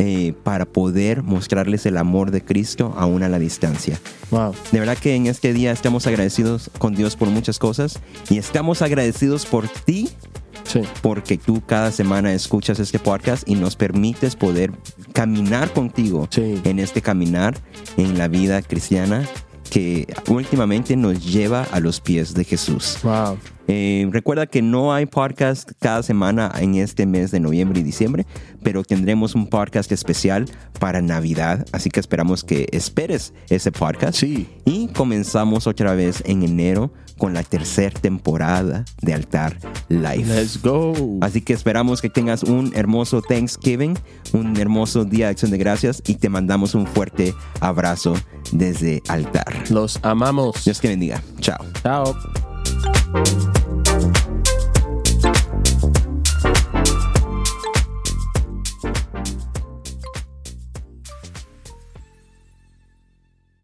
eh, 0.00 0.32
para 0.44 0.64
poder 0.64 1.22
mostrarles 1.22 1.84
el 1.84 1.96
amor 1.98 2.30
de 2.30 2.42
Cristo 2.44 2.94
aún 2.96 3.22
a 3.24 3.28
la 3.28 3.38
distancia? 3.38 4.00
Wow. 4.30 4.54
De 4.72 4.78
verdad 4.78 4.96
que 4.96 5.14
en 5.16 5.26
este 5.26 5.52
día 5.52 5.72
estamos 5.72 6.06
agradecidos 6.06 6.70
con 6.78 6.94
Dios 6.94 7.16
por 7.16 7.28
muchas 7.28 7.58
cosas 7.58 7.98
y 8.30 8.38
estamos 8.38 8.80
agradecidos 8.80 9.44
por 9.44 9.68
ti 9.68 10.08
Sí. 10.64 10.80
porque 11.02 11.38
tú 11.38 11.62
cada 11.64 11.90
semana 11.92 12.32
escuchas 12.34 12.78
este 12.78 12.98
podcast 12.98 13.48
y 13.48 13.54
nos 13.54 13.74
permites 13.76 14.36
poder 14.36 14.72
caminar 15.14 15.72
contigo 15.72 16.28
Sí. 16.30 16.60
en 16.64 16.78
este 16.78 17.00
caminar 17.02 17.56
en 17.96 18.18
la 18.18 18.28
vida 18.28 18.60
cristiana 18.62 19.26
que 19.70 20.06
últimamente 20.28 20.96
nos 20.96 21.24
lleva 21.24 21.62
a 21.72 21.80
los 21.80 22.00
pies 22.00 22.34
de 22.34 22.44
Jesús. 22.44 22.98
Wow. 23.02 23.38
Eh, 23.68 24.08
recuerda 24.10 24.46
que 24.46 24.62
no 24.62 24.92
hay 24.92 25.06
podcast 25.06 25.72
cada 25.78 26.02
semana 26.02 26.50
en 26.58 26.74
este 26.74 27.06
mes 27.06 27.30
de 27.30 27.38
noviembre 27.38 27.80
y 27.80 27.82
diciembre, 27.82 28.26
pero 28.62 28.82
tendremos 28.82 29.34
un 29.34 29.46
podcast 29.46 29.92
especial 29.92 30.46
para 30.80 31.02
Navidad, 31.02 31.66
así 31.72 31.90
que 31.90 32.00
esperamos 32.00 32.44
que 32.44 32.66
esperes 32.72 33.34
ese 33.50 33.70
podcast. 33.70 34.18
Sí. 34.18 34.48
Y 34.64 34.88
comenzamos 34.88 35.66
otra 35.66 35.94
vez 35.94 36.22
en 36.26 36.42
enero 36.42 36.92
con 37.18 37.34
la 37.34 37.42
tercera 37.42 37.98
temporada 37.98 38.84
de 39.02 39.12
Altar 39.12 39.58
Live. 39.88 40.24
Let's 40.24 40.62
go. 40.62 40.94
Así 41.20 41.42
que 41.42 41.52
esperamos 41.52 42.00
que 42.00 42.08
tengas 42.08 42.44
un 42.44 42.72
hermoso 42.74 43.20
Thanksgiving, 43.20 43.98
un 44.32 44.56
hermoso 44.56 45.04
día 45.04 45.26
de 45.26 45.32
acción 45.32 45.50
de 45.50 45.58
gracias 45.58 46.02
y 46.06 46.14
te 46.14 46.28
mandamos 46.28 46.74
un 46.74 46.86
fuerte 46.86 47.34
abrazo 47.60 48.14
desde 48.52 49.02
Altar. 49.08 49.52
Los 49.70 49.98
amamos. 50.02 50.64
Dios 50.64 50.80
te 50.80 50.88
bendiga. 50.88 51.22
Chao. 51.40 51.58
Chao. 51.82 52.14